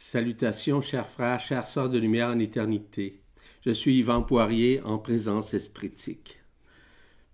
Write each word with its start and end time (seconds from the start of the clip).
Salutations, 0.00 0.80
chers 0.80 1.08
frères, 1.08 1.40
chères 1.40 1.66
sœurs 1.66 1.90
de 1.90 1.98
lumière 1.98 2.28
en 2.28 2.38
éternité. 2.38 3.20
Je 3.62 3.72
suis 3.72 3.98
Yvan 3.98 4.22
Poirier 4.22 4.80
en 4.82 4.96
présence 4.96 5.54
espritique. 5.54 6.38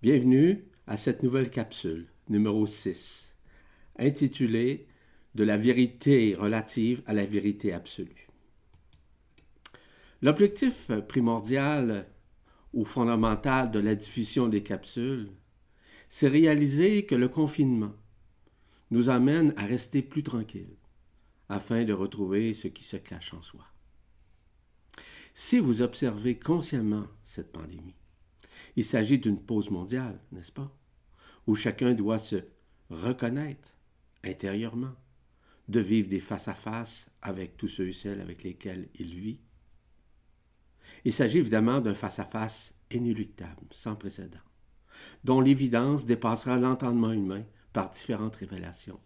Bienvenue 0.01 0.65
à 0.87 0.97
cette 0.97 1.21
nouvelle 1.21 1.51
capsule, 1.51 2.07
numéro 2.27 2.65
6, 2.65 3.35
intitulée 3.99 4.87
De 5.35 5.43
la 5.43 5.57
vérité 5.57 6.33
relative 6.33 7.03
à 7.05 7.13
la 7.13 7.23
vérité 7.27 7.71
absolue. 7.71 8.29
L'objectif 10.23 10.89
primordial 11.07 12.07
ou 12.73 12.83
fondamental 12.83 13.69
de 13.69 13.79
la 13.79 13.93
diffusion 13.93 14.47
des 14.47 14.63
capsules, 14.63 15.29
c'est 16.09 16.27
réaliser 16.27 17.05
que 17.05 17.13
le 17.13 17.27
confinement 17.27 17.93
nous 18.89 19.11
amène 19.11 19.53
à 19.55 19.67
rester 19.67 20.01
plus 20.01 20.23
tranquilles 20.23 20.75
afin 21.49 21.83
de 21.83 21.93
retrouver 21.93 22.53
ce 22.53 22.67
qui 22.67 22.83
se 22.83 22.97
cache 22.97 23.33
en 23.33 23.41
soi. 23.41 23.65
Si 25.33 25.59
vous 25.59 25.81
observez 25.81 26.39
consciemment 26.39 27.05
cette 27.23 27.51
pandémie, 27.51 27.95
il 28.75 28.85
s'agit 28.85 29.19
d'une 29.19 29.41
pause 29.41 29.69
mondiale, 29.69 30.19
n'est-ce 30.31 30.51
pas, 30.51 30.71
où 31.47 31.55
chacun 31.55 31.93
doit 31.93 32.19
se 32.19 32.37
reconnaître 32.89 33.75
intérieurement, 34.23 34.93
de 35.67 35.79
vivre 35.79 36.09
des 36.09 36.19
face-à-face 36.19 37.09
avec 37.21 37.57
tous 37.57 37.67
ceux 37.67 37.87
et 37.89 37.93
celles 37.93 38.21
avec 38.21 38.43
lesquels 38.43 38.87
il 38.95 39.13
vit. 39.13 39.39
Il 41.03 41.13
s'agit 41.13 41.39
évidemment 41.39 41.81
d'un 41.81 41.93
face-à-face 41.93 42.75
inéluctable, 42.91 43.65
sans 43.71 43.95
précédent, 43.95 44.39
dont 45.23 45.41
l'évidence 45.41 46.05
dépassera 46.05 46.57
l'entendement 46.57 47.11
humain 47.11 47.43
par 47.73 47.89
différentes 47.89 48.35
révélations 48.35 48.99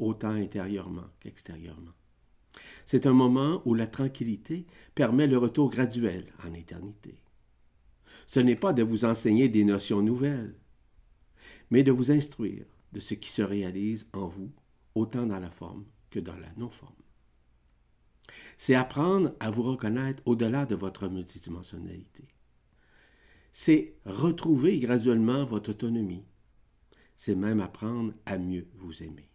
autant 0.00 0.30
intérieurement 0.30 1.06
qu'extérieurement. 1.20 1.92
C'est 2.84 3.06
un 3.06 3.12
moment 3.12 3.62
où 3.64 3.74
la 3.74 3.86
tranquillité 3.86 4.66
permet 4.94 5.26
le 5.26 5.38
retour 5.38 5.70
graduel 5.70 6.32
en 6.44 6.52
éternité. 6.54 7.22
Ce 8.26 8.40
n'est 8.40 8.56
pas 8.56 8.72
de 8.72 8.82
vous 8.82 9.04
enseigner 9.04 9.48
des 9.48 9.64
notions 9.64 10.02
nouvelles, 10.02 10.56
mais 11.70 11.82
de 11.82 11.92
vous 11.92 12.10
instruire 12.10 12.64
de 12.92 13.00
ce 13.00 13.14
qui 13.14 13.30
se 13.30 13.42
réalise 13.42 14.08
en 14.12 14.26
vous, 14.26 14.50
autant 14.94 15.26
dans 15.26 15.38
la 15.38 15.50
forme 15.50 15.84
que 16.10 16.18
dans 16.18 16.36
la 16.38 16.52
non-forme. 16.56 16.92
C'est 18.56 18.74
apprendre 18.74 19.32
à 19.40 19.50
vous 19.50 19.62
reconnaître 19.62 20.22
au-delà 20.26 20.66
de 20.66 20.74
votre 20.74 21.08
multidimensionnalité. 21.08 22.24
C'est 23.52 23.94
retrouver 24.04 24.78
graduellement 24.78 25.44
votre 25.44 25.70
autonomie. 25.70 26.24
C'est 27.16 27.34
même 27.34 27.60
apprendre 27.60 28.12
à 28.26 28.38
mieux 28.38 28.66
vous 28.76 29.02
aimer 29.02 29.30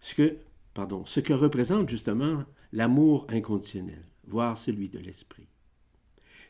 ce 0.00 0.14
que, 0.14 0.38
pardon, 0.74 1.04
ce 1.06 1.20
que 1.20 1.32
représente 1.32 1.88
justement 1.88 2.44
l'amour 2.72 3.26
inconditionnel, 3.28 4.04
voire 4.24 4.56
celui 4.56 4.88
de 4.88 4.98
l'esprit. 4.98 5.48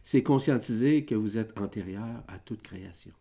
C'est 0.02 0.22
conscientiser 0.22 1.04
que 1.04 1.14
vous 1.14 1.36
êtes 1.36 1.58
antérieur 1.58 2.24
à 2.28 2.38
toute 2.38 2.62
création, 2.62 3.12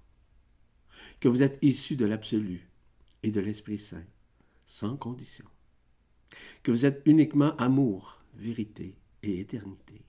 que 1.20 1.28
vous 1.28 1.44
êtes 1.44 1.60
issu 1.62 1.96
de 1.96 2.06
l'absolu 2.06 2.70
et 3.24 3.32
de 3.32 3.42
l'Esprit 3.42 3.80
Saint, 3.80 4.06
sans 4.66 4.96
condition, 4.96 5.46
que 6.64 6.72
vous 6.72 6.86
êtes 6.86 7.02
uniquement 7.06 7.56
amour, 7.58 8.24
vérité 8.36 8.96
et 9.24 9.40
éternité, 9.40 10.06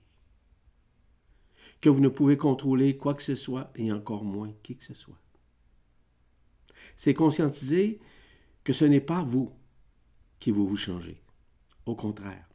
que 1.81 1.89
vous 1.89 1.99
ne 1.99 2.09
pouvez 2.09 2.37
contrôler 2.37 2.95
quoi 2.95 3.15
que 3.15 3.23
ce 3.23 3.35
soit 3.35 3.71
et 3.75 3.91
encore 3.91 4.23
moins 4.23 4.53
qui 4.63 4.77
que 4.77 4.85
ce 4.85 4.93
soit. 4.93 5.19
C'est 6.95 7.13
conscientiser 7.13 7.99
que 8.63 8.73
ce 8.73 8.85
n'est 8.85 9.01
pas 9.01 9.23
vous 9.23 9.51
qui 10.41 10.51
va 10.51 10.63
vous 10.63 10.75
changer. 10.75 11.21
Au 11.85 11.95
contraire, 11.95 12.49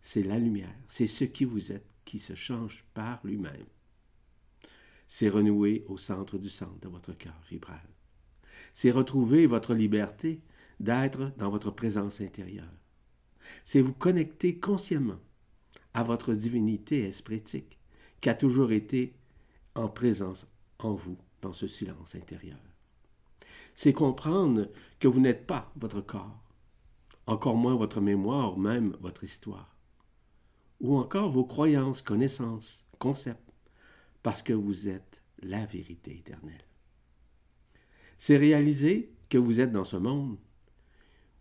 c'est 0.00 0.22
la 0.22 0.38
lumière, 0.38 0.74
c'est 0.88 1.08
ce 1.08 1.24
qui 1.24 1.44
vous 1.44 1.72
êtes 1.72 1.86
qui 2.04 2.20
se 2.20 2.34
change 2.34 2.84
par 2.94 3.20
lui-même. 3.24 3.66
C'est 5.08 5.28
renouer 5.28 5.84
au 5.88 5.98
centre 5.98 6.38
du 6.38 6.48
centre 6.48 6.78
de 6.80 6.88
votre 6.88 7.12
cœur 7.12 7.34
vibral. 7.50 7.82
C'est 8.72 8.92
retrouver 8.92 9.46
votre 9.46 9.74
liberté 9.74 10.42
d'être 10.78 11.32
dans 11.36 11.50
votre 11.50 11.72
présence 11.72 12.20
intérieure. 12.20 12.72
C'est 13.64 13.80
vous 13.80 13.94
connecter 13.94 14.60
consciemment 14.60 15.20
à 15.92 16.04
votre 16.04 16.34
divinité 16.34 17.02
espritique 17.02 17.80
qui 18.20 18.28
a 18.28 18.34
toujours 18.34 18.70
été 18.70 19.12
en 19.74 19.88
présence 19.88 20.46
en 20.78 20.94
vous 20.94 21.18
dans 21.42 21.52
ce 21.52 21.66
silence 21.66 22.14
intérieur. 22.14 22.60
C'est 23.74 23.92
comprendre 23.92 24.70
que 25.00 25.08
vous 25.08 25.20
n'êtes 25.20 25.48
pas 25.48 25.72
votre 25.76 26.00
corps, 26.00 26.43
encore 27.26 27.56
moins 27.56 27.74
votre 27.74 28.00
mémoire, 28.00 28.58
même 28.58 28.96
votre 29.00 29.24
histoire, 29.24 29.74
ou 30.80 30.96
encore 30.96 31.30
vos 31.30 31.44
croyances, 31.44 32.02
connaissances, 32.02 32.84
concepts, 32.98 33.52
parce 34.22 34.42
que 34.42 34.52
vous 34.52 34.88
êtes 34.88 35.22
la 35.42 35.66
vérité 35.66 36.16
éternelle. 36.16 36.64
C'est 38.18 38.36
réaliser 38.36 39.12
que 39.28 39.38
vous 39.38 39.60
êtes 39.60 39.72
dans 39.72 39.84
ce 39.84 39.96
monde, 39.96 40.38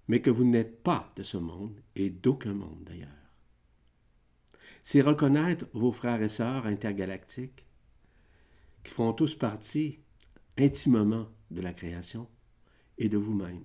mais 0.07 0.21
que 0.21 0.29
vous 0.29 0.45
n'êtes 0.45 0.83
pas 0.83 1.11
de 1.15 1.23
ce 1.23 1.37
monde 1.37 1.81
et 1.95 2.09
d'aucun 2.09 2.53
monde 2.53 2.83
d'ailleurs. 2.83 3.09
C'est 4.83 5.01
reconnaître 5.01 5.65
vos 5.73 5.93
frères 5.93 6.21
et 6.21 6.29
sœurs 6.29 6.65
intergalactiques 6.65 7.65
qui 8.83 8.91
font 8.91 9.13
tous 9.13 9.33
partie 9.33 9.99
intimement 10.57 11.27
de 11.51 11.61
la 11.61 11.73
création 11.73 12.27
et 12.97 13.07
de 13.07 13.17
vous-même 13.17 13.63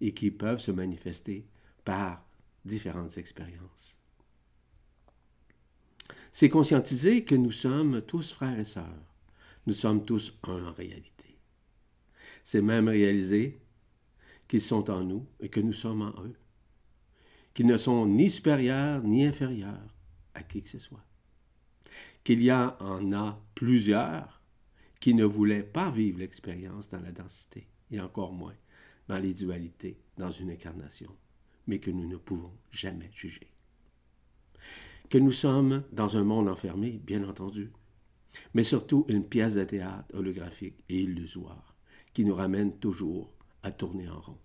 et 0.00 0.12
qui 0.12 0.30
peuvent 0.30 0.60
se 0.60 0.70
manifester 0.70 1.46
par 1.84 2.26
différentes 2.64 3.18
expériences. 3.18 3.98
C'est 6.32 6.48
conscientiser 6.48 7.24
que 7.24 7.34
nous 7.34 7.52
sommes 7.52 8.02
tous 8.02 8.32
frères 8.32 8.58
et 8.58 8.64
sœurs. 8.64 9.14
Nous 9.66 9.72
sommes 9.72 10.04
tous 10.04 10.36
un 10.42 10.66
en 10.66 10.72
réalité. 10.72 11.38
C'est 12.42 12.62
même 12.62 12.88
réaliser 12.88 13.60
qu'ils 14.48 14.60
sont 14.60 14.90
en 14.90 15.02
nous 15.04 15.26
et 15.40 15.48
que 15.48 15.60
nous 15.60 15.72
sommes 15.72 16.02
en 16.02 16.24
eux. 16.24 16.36
Qu'ils 17.54 17.66
ne 17.66 17.76
sont 17.76 18.06
ni 18.06 18.30
supérieurs 18.30 19.02
ni 19.04 19.24
inférieurs 19.24 19.94
à 20.34 20.42
qui 20.42 20.62
que 20.62 20.68
ce 20.68 20.78
soit. 20.78 21.04
Qu'il 22.24 22.42
y 22.42 22.52
en 22.52 23.12
a 23.12 23.40
plusieurs 23.54 24.42
qui 25.00 25.14
ne 25.14 25.24
voulaient 25.24 25.62
pas 25.62 25.90
vivre 25.90 26.18
l'expérience 26.18 26.88
dans 26.88 27.00
la 27.00 27.12
densité, 27.12 27.68
et 27.90 28.00
encore 28.00 28.32
moins 28.32 28.54
dans 29.08 29.18
les 29.18 29.34
dualités, 29.34 29.98
dans 30.16 30.30
une 30.30 30.50
incarnation, 30.50 31.10
mais 31.66 31.78
que 31.78 31.90
nous 31.90 32.08
ne 32.08 32.16
pouvons 32.16 32.52
jamais 32.70 33.10
juger. 33.14 33.50
Que 35.08 35.18
nous 35.18 35.32
sommes 35.32 35.84
dans 35.92 36.16
un 36.16 36.24
monde 36.24 36.48
enfermé, 36.48 37.00
bien 37.04 37.28
entendu, 37.28 37.70
mais 38.54 38.64
surtout 38.64 39.04
une 39.08 39.26
pièce 39.26 39.54
de 39.54 39.64
théâtre 39.64 40.14
holographique 40.14 40.82
et 40.88 41.02
illusoire, 41.02 41.76
qui 42.12 42.24
nous 42.24 42.34
ramène 42.34 42.78
toujours 42.78 43.34
à 43.62 43.72
tourner 43.72 44.08
en 44.08 44.20
rond. 44.20 44.38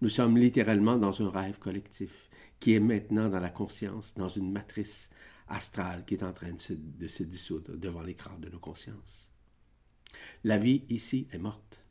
Nous 0.00 0.08
sommes 0.08 0.36
littéralement 0.36 0.96
dans 0.96 1.22
un 1.22 1.30
rêve 1.30 1.58
collectif, 1.58 2.28
qui 2.58 2.74
est 2.74 2.80
maintenant 2.80 3.28
dans 3.28 3.40
la 3.40 3.50
conscience, 3.50 4.14
dans 4.14 4.28
une 4.28 4.52
matrice 4.52 5.10
astrale 5.48 6.04
qui 6.04 6.14
est 6.14 6.22
en 6.22 6.32
train 6.32 6.52
de 6.52 7.08
se, 7.08 7.22
dissoudre 7.22 7.76
devant 7.76 8.02
l'écran 8.02 8.38
de 8.38 8.48
nos 8.48 8.58
consciences. 8.58 9.30
La 10.44 10.58
vie 10.58 10.84
ici 10.88 11.28
est 11.32 11.38
morte 11.38 11.81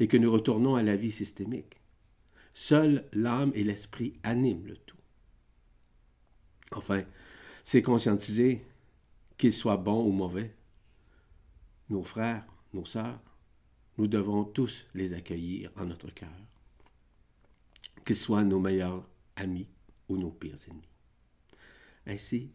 et 0.00 0.08
que 0.08 0.16
nous 0.16 0.30
retournons 0.30 0.76
à 0.76 0.82
la 0.82 0.96
vie 0.96 1.12
systémique. 1.12 1.76
Seule 2.54 3.06
l'âme 3.12 3.52
et 3.54 3.64
l'esprit 3.64 4.18
animent 4.22 4.66
le 4.66 4.76
tout. 4.76 4.96
Enfin, 6.72 7.04
c'est 7.64 7.82
conscientiser 7.82 8.64
qu'ils 9.36 9.52
soient 9.52 9.76
bons 9.76 10.04
ou 10.04 10.12
mauvais. 10.12 10.54
Nos 11.88 12.02
frères, 12.02 12.46
nos 12.72 12.84
sœurs, 12.84 13.20
nous 13.98 14.06
devons 14.06 14.44
tous 14.44 14.86
les 14.94 15.14
accueillir 15.14 15.70
en 15.76 15.86
notre 15.86 16.10
cœur, 16.12 16.28
qu'ils 18.04 18.16
soient 18.16 18.44
nos 18.44 18.60
meilleurs 18.60 19.08
amis 19.36 19.68
ou 20.08 20.16
nos 20.16 20.30
pires 20.30 20.56
ennemis. 20.68 20.88
Ainsi, 22.06 22.52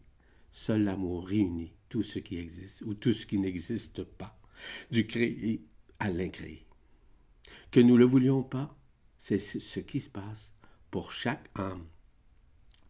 seul 0.51 0.83
l'amour 0.83 1.27
réunit 1.27 1.73
tout 1.89 2.03
ce 2.03 2.19
qui 2.19 2.37
existe 2.37 2.81
ou 2.83 2.93
tout 2.93 3.13
ce 3.13 3.25
qui 3.25 3.37
n'existe 3.37 4.03
pas, 4.03 4.39
du 4.91 5.07
créé 5.07 5.65
à 5.99 6.09
l'incréé. 6.09 6.65
Que 7.71 7.79
nous 7.79 7.97
le 7.97 8.05
voulions 8.05 8.43
pas, 8.43 8.77
c'est 9.17 9.39
ce 9.39 9.79
qui 9.79 9.99
se 9.99 10.09
passe 10.09 10.53
pour 10.89 11.11
chaque 11.11 11.49
âme 11.55 11.85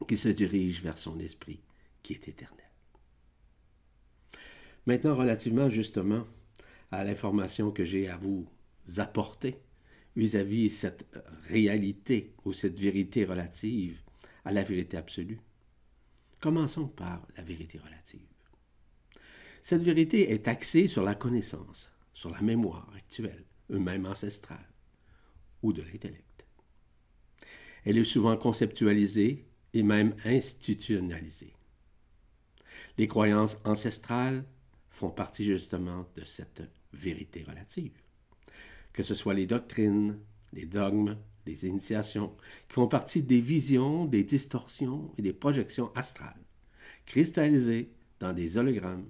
qui 0.05 0.17
se 0.17 0.29
dirige 0.29 0.81
vers 0.81 0.97
son 0.97 1.19
esprit 1.19 1.61
qui 2.01 2.13
est 2.13 2.27
éternel. 2.27 2.65
Maintenant, 4.85 5.15
relativement 5.15 5.69
justement 5.69 6.25
à 6.91 7.03
l'information 7.03 7.71
que 7.71 7.83
j'ai 7.83 8.09
à 8.09 8.17
vous 8.17 8.47
apporter 8.97 9.61
vis-à-vis 10.15 10.67
-vis 10.67 10.71
cette 10.71 11.05
réalité 11.49 12.33
ou 12.43 12.53
cette 12.53 12.79
vérité 12.79 13.23
relative 13.25 14.01
à 14.43 14.51
la 14.51 14.63
vérité 14.63 14.97
absolue. 14.97 15.39
Commençons 16.39 16.87
par 16.87 17.27
la 17.37 17.43
vérité 17.43 17.77
relative. 17.77 18.27
Cette 19.61 19.83
vérité 19.83 20.31
est 20.31 20.47
axée 20.47 20.87
sur 20.87 21.03
la 21.03 21.13
connaissance, 21.15 21.91
sur 22.13 22.31
la 22.31 22.41
mémoire 22.41 22.91
actuelle, 22.95 23.45
même 23.79 24.05
ancestrale, 24.05 24.69
ou 25.61 25.73
de 25.73 25.81
l'intellect. 25.81 26.45
Elle 27.85 27.97
est 27.97 28.03
souvent 28.03 28.37
conceptualisée 28.37 29.45
et 29.73 29.83
même 29.83 30.15
institutionnalisée. 30.25 31.53
Les 32.97 33.07
croyances 33.07 33.57
ancestrales 33.63 34.45
font 34.89 35.09
partie 35.09 35.45
justement 35.45 36.05
de 36.15 36.23
cette 36.23 36.63
vérité 36.93 37.43
relative. 37.43 37.97
Que 38.93 39.03
ce 39.03 39.15
soit 39.15 39.33
les 39.33 39.47
doctrines, 39.47 40.19
les 40.53 40.65
dogmes, 40.65 41.17
les 41.45 41.65
initiations, 41.65 42.35
qui 42.67 42.75
font 42.75 42.87
partie 42.87 43.23
des 43.23 43.41
visions, 43.41 44.05
des 44.05 44.23
distorsions 44.23 45.11
et 45.17 45.21
des 45.21 45.33
projections 45.33 45.91
astrales, 45.95 46.43
cristallisées 47.05 47.91
dans 48.19 48.33
des 48.33 48.57
hologrammes 48.57 49.07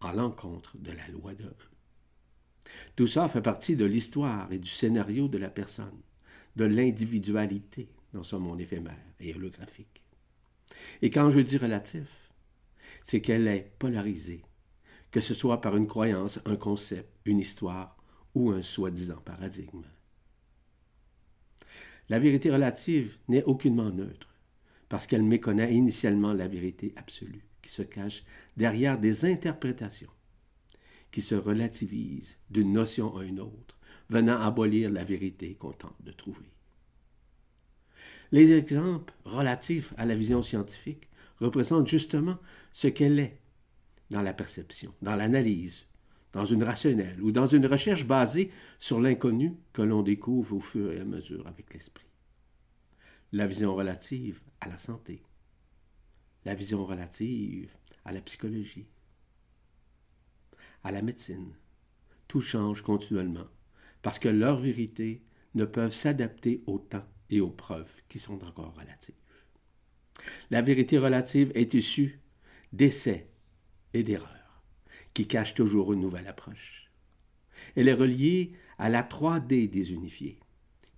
à 0.00 0.12
l'encontre 0.12 0.76
de 0.78 0.92
la 0.92 1.08
loi 1.08 1.34
de 1.34 1.44
Tout 2.96 3.06
ça 3.06 3.28
fait 3.28 3.42
partie 3.42 3.76
de 3.76 3.84
l'histoire 3.84 4.52
et 4.52 4.58
du 4.58 4.68
scénario 4.68 5.28
de 5.28 5.38
la 5.38 5.50
personne, 5.50 6.00
de 6.56 6.64
l'individualité 6.64 7.88
dans 8.12 8.22
ce 8.22 8.36
monde 8.36 8.60
éphémère 8.60 8.96
et 9.20 9.34
holographique. 9.34 10.02
Et 11.02 11.10
quand 11.10 11.30
je 11.30 11.40
dis 11.40 11.56
relatif, 11.56 12.30
c'est 13.02 13.20
qu'elle 13.20 13.46
est 13.48 13.72
polarisée, 13.78 14.42
que 15.10 15.20
ce 15.20 15.34
soit 15.34 15.60
par 15.60 15.76
une 15.76 15.86
croyance, 15.86 16.40
un 16.44 16.56
concept, 16.56 17.08
une 17.24 17.38
histoire 17.38 17.96
ou 18.34 18.50
un 18.50 18.62
soi-disant 18.62 19.20
paradigme. 19.24 19.84
La 22.08 22.18
vérité 22.18 22.50
relative 22.50 23.18
n'est 23.28 23.44
aucunement 23.44 23.90
neutre, 23.90 24.28
parce 24.88 25.06
qu'elle 25.06 25.22
méconnaît 25.22 25.74
initialement 25.74 26.32
la 26.32 26.48
vérité 26.48 26.92
absolue, 26.96 27.44
qui 27.60 27.70
se 27.70 27.82
cache 27.82 28.24
derrière 28.56 28.98
des 28.98 29.24
interprétations, 29.26 30.10
qui 31.10 31.22
se 31.22 31.34
relativisent 31.34 32.38
d'une 32.50 32.72
notion 32.72 33.16
à 33.16 33.24
une 33.24 33.40
autre, 33.40 33.78
venant 34.08 34.40
abolir 34.40 34.90
la 34.90 35.04
vérité 35.04 35.54
qu'on 35.54 35.72
tente 35.72 36.02
de 36.02 36.12
trouver. 36.12 36.50
Les 38.30 38.52
exemples 38.52 39.14
relatifs 39.24 39.94
à 39.96 40.04
la 40.04 40.14
vision 40.14 40.42
scientifique 40.42 41.08
représentent 41.40 41.88
justement 41.88 42.38
ce 42.72 42.88
qu'elle 42.88 43.18
est 43.18 43.40
dans 44.10 44.22
la 44.22 44.32
perception, 44.32 44.94
dans 45.02 45.16
l'analyse, 45.16 45.86
dans 46.32 46.44
une 46.44 46.62
rationnelle 46.62 47.20
ou 47.22 47.32
dans 47.32 47.46
une 47.46 47.66
recherche 47.66 48.06
basée 48.06 48.50
sur 48.78 49.00
l'inconnu 49.00 49.56
que 49.72 49.82
l'on 49.82 50.02
découvre 50.02 50.56
au 50.56 50.60
fur 50.60 50.92
et 50.92 51.00
à 51.00 51.04
mesure 51.04 51.46
avec 51.46 51.72
l'esprit. 51.72 52.04
La 53.32 53.46
vision 53.46 53.74
relative 53.74 54.40
à 54.60 54.68
la 54.68 54.78
santé, 54.78 55.22
la 56.44 56.54
vision 56.54 56.84
relative 56.84 57.74
à 58.04 58.12
la 58.12 58.20
psychologie, 58.20 58.86
à 60.84 60.92
la 60.92 61.02
médecine, 61.02 61.54
tout 62.26 62.40
change 62.40 62.82
continuellement 62.82 63.48
parce 64.02 64.18
que 64.18 64.28
leurs 64.28 64.58
vérités 64.58 65.22
ne 65.54 65.64
peuvent 65.64 65.94
s'adapter 65.94 66.62
au 66.66 66.78
temps 66.78 67.06
et 67.30 67.40
aux 67.40 67.50
preuves 67.50 68.02
qui 68.08 68.18
sont 68.18 68.44
encore 68.44 68.74
relatives. 68.74 69.14
La 70.50 70.62
vérité 70.62 70.98
relative 70.98 71.52
est 71.54 71.74
issue 71.74 72.20
d'essais 72.72 73.30
et 73.94 74.02
d'erreurs, 74.02 74.62
qui 75.14 75.26
cachent 75.26 75.54
toujours 75.54 75.92
une 75.92 76.00
nouvelle 76.00 76.26
approche. 76.26 76.90
Elle 77.76 77.88
est 77.88 77.94
reliée 77.94 78.52
à 78.78 78.88
la 78.88 79.02
3D 79.02 79.68
désunifiée, 79.68 80.38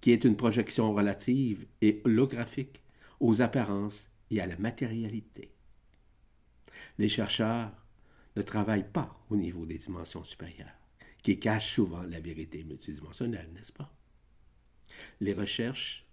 qui 0.00 0.12
est 0.12 0.24
une 0.24 0.36
projection 0.36 0.92
relative 0.92 1.66
et 1.80 2.00
holographique 2.04 2.82
aux 3.18 3.42
apparences 3.42 4.08
et 4.30 4.40
à 4.40 4.46
la 4.46 4.56
matérialité. 4.56 5.52
Les 6.98 7.08
chercheurs 7.08 7.79
ne 8.40 8.44
travaillent 8.44 8.90
pas 8.90 9.14
au 9.28 9.36
niveau 9.36 9.66
des 9.66 9.76
dimensions 9.76 10.24
supérieures, 10.24 10.78
qui 11.22 11.38
cachent 11.38 11.74
souvent 11.74 12.02
la 12.02 12.20
vérité 12.20 12.64
multidimensionnelle, 12.64 13.50
n'est-ce 13.52 13.72
pas? 13.72 13.94
Les 15.20 15.34
recherches 15.34 16.06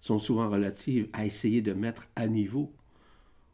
sont 0.00 0.18
souvent 0.18 0.50
relatives 0.50 1.08
à 1.12 1.24
essayer 1.24 1.62
de 1.62 1.72
mettre 1.72 2.08
à 2.16 2.26
niveau 2.26 2.74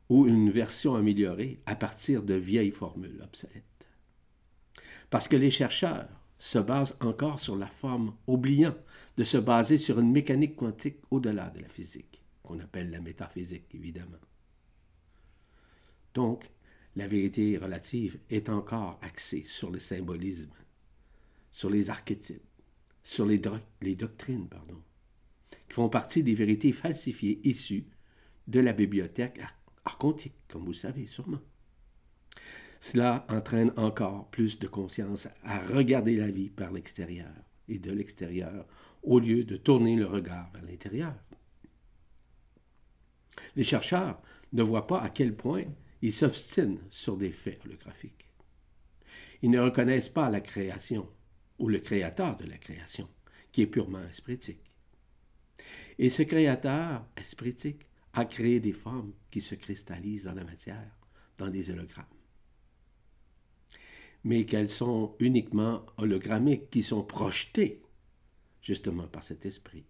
ou 0.08 0.26
une 0.26 0.50
version 0.50 0.94
améliorée 0.94 1.60
à 1.66 1.76
partir 1.76 2.22
de 2.22 2.32
vieilles 2.32 2.70
formules 2.70 3.20
obsolètes. 3.22 3.64
Parce 5.10 5.28
que 5.28 5.36
les 5.36 5.50
chercheurs 5.50 6.08
se 6.38 6.58
basent 6.58 6.96
encore 7.00 7.38
sur 7.38 7.56
la 7.56 7.66
forme, 7.66 8.14
oubliant 8.26 8.74
de 9.18 9.24
se 9.24 9.36
baser 9.36 9.76
sur 9.76 10.00
une 10.00 10.10
mécanique 10.10 10.56
quantique 10.56 11.02
au-delà 11.10 11.50
de 11.50 11.60
la 11.60 11.68
physique, 11.68 12.22
qu'on 12.42 12.58
appelle 12.60 12.90
la 12.90 13.00
métaphysique, 13.00 13.74
évidemment. 13.74 14.16
Donc, 16.14 16.48
la 16.96 17.06
vérité 17.06 17.56
relative 17.58 18.18
est 18.30 18.48
encore 18.48 18.98
axée 19.02 19.44
sur 19.46 19.70
le 19.70 19.78
symbolisme, 19.78 20.50
sur 21.52 21.70
les 21.70 21.90
archétypes, 21.90 22.42
sur 23.04 23.26
les, 23.26 23.38
doctrines, 23.38 24.48
pardon, 24.48 24.82
qui 25.50 25.74
font 25.74 25.88
partie 25.88 26.22
des 26.22 26.34
vérités 26.34 26.72
falsifiées 26.72 27.40
issues 27.44 27.86
de 28.46 28.60
la 28.60 28.72
bibliothèque 28.72 29.40
archontique, 29.84 30.34
comme 30.48 30.64
vous 30.64 30.74
savez 30.74 31.06
sûrement. 31.06 31.40
Cela 32.80 33.26
entraîne 33.28 33.72
encore 33.76 34.30
plus 34.30 34.58
de 34.58 34.68
conscience 34.68 35.28
à 35.42 35.58
regarder 35.58 36.16
la 36.16 36.30
vie 36.30 36.50
par 36.50 36.72
l'extérieur 36.72 37.32
et 37.68 37.78
de 37.78 37.90
l'extérieur 37.90 38.66
au 39.02 39.18
lieu 39.18 39.44
de 39.44 39.56
tourner 39.56 39.96
le 39.96 40.06
regard 40.06 40.50
vers 40.52 40.64
l'intérieur. 40.64 41.14
Les 43.56 43.64
chercheurs 43.64 44.20
ne 44.52 44.62
voient 44.62 44.86
pas 44.86 45.00
à 45.00 45.10
quel 45.10 45.34
point 45.36 45.64
ils 46.02 46.12
s'obstinent 46.12 46.80
sur 46.90 47.16
des 47.16 47.32
faits 47.32 47.64
holographiques. 47.64 48.26
Ils 49.42 49.50
ne 49.50 49.60
reconnaissent 49.60 50.08
pas 50.08 50.30
la 50.30 50.40
création 50.40 51.08
ou 51.58 51.68
le 51.68 51.78
créateur 51.78 52.36
de 52.36 52.44
la 52.44 52.58
création, 52.58 53.08
qui 53.52 53.62
est 53.62 53.66
purement 53.66 54.04
espritique. 54.08 54.72
Et 55.98 56.10
ce 56.10 56.22
créateur 56.22 57.04
espritique 57.16 57.86
a 58.12 58.24
créé 58.24 58.60
des 58.60 58.72
formes 58.72 59.12
qui 59.30 59.40
se 59.40 59.54
cristallisent 59.54 60.24
dans 60.24 60.34
la 60.34 60.44
matière, 60.44 60.96
dans 61.36 61.48
des 61.48 61.70
hologrammes. 61.70 62.04
Mais 64.24 64.44
qu'elles 64.44 64.68
sont 64.68 65.16
uniquement 65.20 65.84
hologrammiques, 65.96 66.70
qui 66.70 66.82
sont 66.82 67.02
projetées 67.02 67.82
justement 68.62 69.06
par 69.06 69.22
cet 69.22 69.46
esprit. 69.46 69.84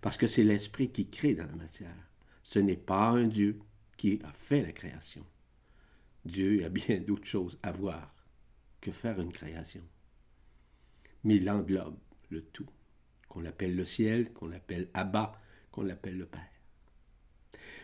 Parce 0.00 0.16
que 0.16 0.26
c'est 0.26 0.44
l'esprit 0.44 0.90
qui 0.90 1.08
crée 1.08 1.34
dans 1.34 1.46
la 1.46 1.56
matière. 1.56 2.10
Ce 2.42 2.58
n'est 2.58 2.76
pas 2.76 3.08
un 3.08 3.26
Dieu 3.26 3.58
qui 3.96 4.20
a 4.24 4.32
fait 4.32 4.62
la 4.62 4.72
création. 4.72 5.24
Dieu 6.24 6.64
a 6.64 6.68
bien 6.68 6.98
d'autres 7.06 7.26
choses 7.26 7.58
à 7.62 7.72
voir 7.72 8.14
que 8.80 8.92
faire 8.92 9.20
une 9.20 9.32
création. 9.32 9.82
Mais 11.22 11.36
il 11.36 11.50
englobe 11.50 11.98
le 12.30 12.42
tout 12.42 12.68
qu'on 13.28 13.40
l'appelle 13.40 13.74
le 13.74 13.84
ciel, 13.84 14.32
qu'on 14.32 14.46
l'appelle 14.46 14.88
Abba, 14.94 15.40
qu'on 15.70 15.82
l'appelle 15.82 16.18
le 16.18 16.26
Père. 16.26 16.40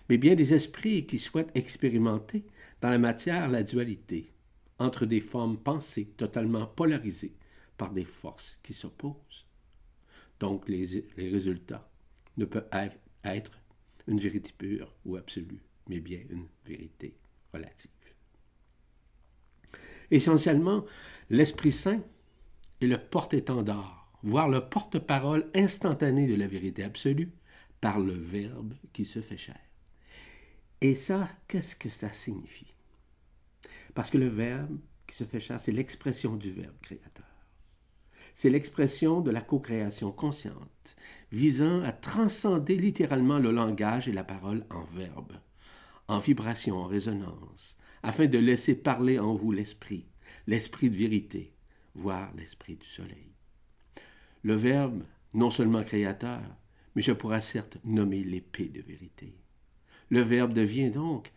Mais 0.09 0.19
bien 0.19 0.35
des 0.35 0.55
esprits 0.55 1.07
qui 1.07 1.19
souhaitent 1.19 1.57
expérimenter 1.57 2.45
dans 2.81 2.91
la 2.91 2.99
matière 2.99 3.49
la 3.49 3.63
dualité 3.63 4.33
entre 4.79 5.07
des 5.07 5.21
formes 5.21 5.59
pensées 5.59 6.07
totalement 6.17 6.67
polarisées 6.67 7.37
par 7.77 7.93
des 7.93 8.05
forces 8.05 8.59
qui 8.63 8.75
s'opposent. 8.75 9.47
Donc 10.39 10.69
les, 10.69 11.05
les, 11.17 11.31
résultats 11.31 11.91
ne 12.37 12.45
peuvent 12.45 12.69
être 13.25 13.61
une 14.07 14.19
vérité 14.19 14.53
pure 14.57 14.95
ou 15.05 15.17
absolue, 15.17 15.63
mais 15.91 16.01
bien 16.01 16.21
une 16.31 16.47
vérité 16.65 17.15
relative. 17.53 17.91
Essentiellement, 20.11 20.87
l'Esprit 21.29 21.73
Saint 21.73 22.03
est 22.81 22.87
le 22.87 22.99
porte-étendard 22.99 24.01
voir 24.23 24.49
le 24.49 24.69
porte-parole 24.69 25.51
instantané 25.55 26.27
de 26.27 26.35
la 26.35 26.47
vérité 26.47 26.83
absolue 26.83 27.33
par 27.81 27.99
le 27.99 28.13
Verbe 28.13 28.75
qui 28.93 29.05
se 29.05 29.21
fait 29.21 29.37
chair. 29.37 29.59
Et 30.81 30.95
ça, 30.95 31.29
qu'est-ce 31.49 31.77
que 31.77 31.89
ça 31.89 32.13
signifie? 32.13 32.75
Parce 33.95 34.11
que 34.11 34.19
le 34.19 34.29
Verbe 34.29 34.79
qui 35.07 35.17
se 35.17 35.25
fait 35.25 35.41
chair, 35.41 35.59
c'est 35.59 35.73
l'expression 35.73 36.37
du 36.37 36.51
Verbe 36.51 36.79
créateur. 36.83 37.27
C'est 38.35 38.51
l'expression 38.51 39.21
de 39.21 39.31
la 39.31 39.41
co-création 39.41 40.13
consciente, 40.13 40.97
visant 41.33 41.83
à 41.83 41.93
transcender 41.93 42.77
littéralement 42.77 43.39
le 43.39 43.51
langage 43.51 44.09
et 44.09 44.13
la 44.13 44.25
parole 44.25 44.65
en 44.71 44.85
verbe, 44.85 45.33
en 46.11 46.19
vibration, 46.19 46.77
en 46.77 46.87
résonance, 46.87 47.77
afin 48.03 48.27
de 48.27 48.39
laisser 48.39 48.75
parler 48.75 49.21
en 49.21 49.35
vous 49.35 49.53
l'esprit, 49.53 50.09
l'esprit 50.49 50.91
de 50.91 50.97
vérité, 50.97 51.55
voire 51.95 52.35
l'esprit 52.35 52.75
du 52.75 52.87
soleil. 52.87 53.33
Le 54.43 54.55
Verbe, 54.55 55.05
non 55.35 55.51
seulement 55.51 55.85
créateur, 55.85 56.43
mais 56.97 57.03
je 57.03 57.13
pourrais 57.13 57.41
certes 57.41 57.79
nommer 57.85 58.25
l'épée 58.25 58.69
de 58.69 58.83
vérité. 58.83 59.39
Le 60.09 60.21
Verbe 60.21 60.53
devient 60.53 60.91
donc 60.91 61.33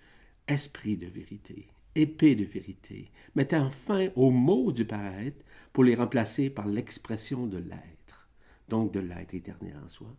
esprit 0.48 0.98
de 0.98 1.06
vérité, 1.06 1.68
épée 1.94 2.34
de 2.34 2.44
vérité, 2.44 3.12
mettant 3.36 3.70
fin 3.70 4.10
aux 4.16 4.32
mots 4.32 4.72
du 4.72 4.86
paraître 4.86 5.46
pour 5.72 5.84
les 5.84 5.94
remplacer 5.94 6.50
par 6.50 6.66
l'expression 6.66 7.46
de 7.46 7.60
l'être, 7.60 8.28
donc 8.70 8.92
de 8.92 9.02
l'être 9.02 9.36
éternel 9.36 9.80
en 9.86 9.88
soi. 9.88 10.18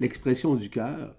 L'expression 0.00 0.54
du 0.54 0.68
cœur 0.68 1.16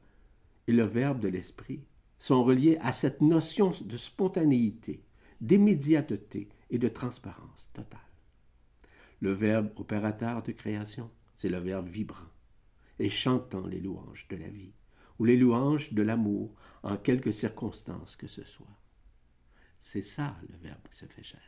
et 0.69 0.71
le 0.71 0.83
verbe 0.83 1.19
de 1.19 1.29
l'esprit 1.29 1.83
sont 2.19 2.43
reliés 2.43 2.77
à 2.81 2.91
cette 2.91 3.21
notion 3.21 3.71
de 3.85 3.97
spontanéité, 3.97 5.03
d'immédiateté 5.41 6.47
et 6.69 6.77
de 6.77 6.87
transparence 6.87 7.71
totale. 7.73 7.99
Le 9.19 9.31
verbe 9.31 9.71
opérateur 9.77 10.43
de 10.43 10.51
création, 10.51 11.09
c'est 11.35 11.49
le 11.49 11.57
verbe 11.57 11.87
vibrant 11.87 12.29
et 12.99 13.09
chantant 13.09 13.65
les 13.65 13.79
louanges 13.79 14.27
de 14.29 14.35
la 14.35 14.47
vie, 14.47 14.75
ou 15.17 15.25
les 15.25 15.37
louanges 15.37 15.91
de 15.91 16.03
l'amour 16.03 16.53
en 16.83 16.97
quelque 16.97 17.31
circonstance 17.31 18.15
que 18.15 18.27
ce 18.27 18.43
soit. 18.43 18.79
C'est 19.79 20.03
ça 20.03 20.37
le 20.47 20.57
Verbe 20.57 20.87
qui 20.87 20.97
se 20.97 21.07
fait 21.07 21.23
chair. 21.23 21.41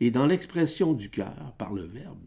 Et 0.00 0.10
dans 0.10 0.26
l'expression 0.26 0.92
du 0.92 1.08
cœur 1.08 1.54
par 1.56 1.72
le 1.72 1.84
Verbe, 1.84 2.26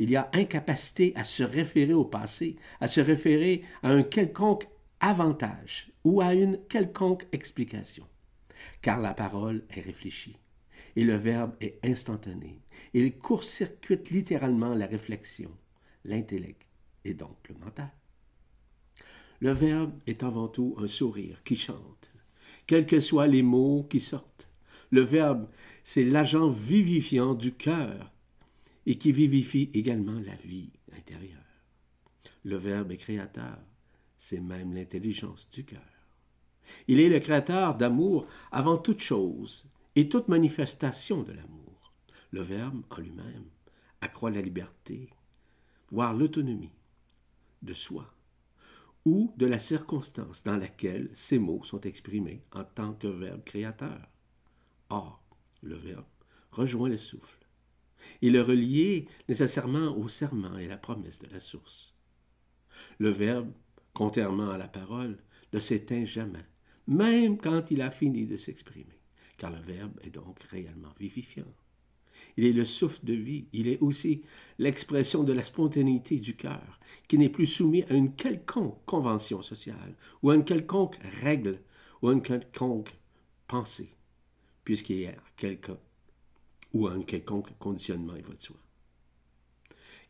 il 0.00 0.10
y 0.10 0.16
a 0.16 0.28
incapacité 0.32 1.12
à 1.14 1.22
se 1.22 1.44
référer 1.44 1.94
au 1.94 2.04
passé, 2.04 2.56
à 2.80 2.88
se 2.88 3.00
référer 3.00 3.62
à 3.84 3.90
un 3.90 4.02
quelconque 4.02 4.66
avantage 5.02 5.92
ou 6.04 6.22
à 6.22 6.32
une 6.32 6.58
quelconque 6.68 7.26
explication, 7.32 8.06
car 8.80 9.00
la 9.00 9.12
parole 9.12 9.64
est 9.70 9.80
réfléchie 9.80 10.38
et 10.96 11.04
le 11.04 11.16
verbe 11.16 11.54
est 11.60 11.78
instantané. 11.84 12.62
Il 12.94 13.18
court-circuite 13.18 14.10
littéralement 14.10 14.74
la 14.74 14.86
réflexion, 14.86 15.50
l'intellect 16.04 16.66
et 17.04 17.14
donc 17.14 17.36
le 17.48 17.56
mental. 17.56 17.92
Le 19.40 19.50
verbe 19.50 19.92
est 20.06 20.22
avant 20.22 20.48
tout 20.48 20.76
un 20.78 20.86
sourire 20.86 21.42
qui 21.42 21.56
chante, 21.56 22.12
quels 22.66 22.86
que 22.86 23.00
soient 23.00 23.26
les 23.26 23.42
mots 23.42 23.84
qui 23.90 23.98
sortent. 23.98 24.48
Le 24.90 25.00
verbe, 25.00 25.48
c'est 25.82 26.04
l'agent 26.04 26.48
vivifiant 26.48 27.34
du 27.34 27.52
cœur 27.52 28.12
et 28.86 28.98
qui 28.98 29.10
vivifie 29.10 29.70
également 29.74 30.20
la 30.20 30.36
vie 30.36 30.70
intérieure. 30.96 31.38
Le 32.44 32.56
verbe 32.56 32.92
est 32.92 32.96
créateur, 32.96 33.58
c'est 34.22 34.40
même 34.40 34.72
l'intelligence 34.72 35.50
du 35.50 35.64
cœur. 35.64 35.82
Il 36.86 37.00
est 37.00 37.08
le 37.08 37.18
créateur 37.18 37.74
d'amour 37.74 38.28
avant 38.52 38.78
toute 38.78 39.00
chose 39.00 39.64
et 39.96 40.08
toute 40.08 40.28
manifestation 40.28 41.24
de 41.24 41.32
l'amour. 41.32 41.92
Le 42.30 42.40
Verbe 42.40 42.84
en 42.90 43.00
lui-même 43.00 43.50
accroît 44.00 44.30
la 44.30 44.40
liberté, 44.40 45.10
voire 45.90 46.14
l'autonomie 46.14 46.70
de 47.62 47.74
soi 47.74 48.14
ou 49.04 49.34
de 49.38 49.46
la 49.46 49.58
circonstance 49.58 50.44
dans 50.44 50.56
laquelle 50.56 51.10
ces 51.12 51.40
mots 51.40 51.64
sont 51.64 51.80
exprimés 51.80 52.44
en 52.52 52.62
tant 52.62 52.94
que 52.94 53.08
verbe 53.08 53.42
créateur. 53.42 54.08
Or, 54.88 55.20
le 55.62 55.74
verbe 55.74 56.06
rejoint 56.52 56.88
le 56.88 56.96
souffle. 56.96 57.44
Il 58.20 58.36
est 58.36 58.40
relié 58.40 59.08
nécessairement 59.28 59.96
au 59.98 60.06
serment 60.06 60.58
et 60.58 60.66
à 60.66 60.68
la 60.68 60.76
promesse 60.76 61.18
de 61.18 61.26
la 61.26 61.40
source. 61.40 61.92
Le 62.98 63.10
verbe, 63.10 63.52
contrairement 63.94 64.50
à 64.50 64.58
la 64.58 64.68
parole, 64.68 65.18
ne 65.52 65.58
s'éteint 65.58 66.04
jamais, 66.04 66.46
même 66.86 67.38
quand 67.38 67.70
il 67.70 67.82
a 67.82 67.90
fini 67.90 68.26
de 68.26 68.36
s'exprimer 68.36 69.02
car 69.42 69.50
le 69.50 69.58
Verbe 69.58 69.98
est 70.04 70.10
donc 70.10 70.40
réellement 70.52 70.94
vivifiant. 71.00 71.52
Il 72.36 72.44
est 72.44 72.52
le 72.52 72.64
souffle 72.64 73.04
de 73.04 73.14
vie, 73.14 73.48
il 73.52 73.66
est 73.66 73.80
aussi 73.80 74.22
l'expression 74.60 75.24
de 75.24 75.32
la 75.32 75.42
spontanéité 75.42 76.20
du 76.20 76.36
cœur, 76.36 76.78
qui 77.08 77.18
n'est 77.18 77.28
plus 77.28 77.48
soumis 77.48 77.82
à 77.90 77.94
une 77.94 78.14
quelconque 78.14 78.78
convention 78.86 79.42
sociale, 79.42 79.96
ou 80.22 80.30
à 80.30 80.36
une 80.36 80.44
quelconque 80.44 80.96
règle, 81.22 81.58
ou 82.00 82.08
à 82.08 82.12
une 82.12 82.22
quelconque 82.22 82.94
pensée, 83.48 83.96
puisqu'il 84.62 85.00
y 85.00 85.06
a 85.08 85.16
quelqu'un, 85.36 85.78
ou 86.72 86.86
à 86.86 86.92
un 86.92 87.02
quelconque 87.02 87.58
conditionnement, 87.58 88.14
il 88.14 88.22
va 88.22 88.34
soi. 88.38 88.56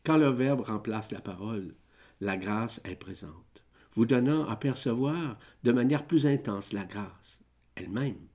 Quand 0.03 0.17
le 0.17 0.29
Verbe 0.29 0.61
remplace 0.61 1.11
la 1.11 1.21
parole, 1.21 1.73
la 2.21 2.37
grâce 2.37 2.81
est 2.83 2.97
présente, 2.97 3.52
vous 3.93 4.05
donnant 4.05 4.47
à 4.47 4.55
percevoir 4.55 5.37
de 5.63 5.71
manière 5.71 6.05
plus 6.07 6.25
intense 6.25 6.73
la 6.73 6.83
grâce 6.85 7.39
elle-même 7.75 8.27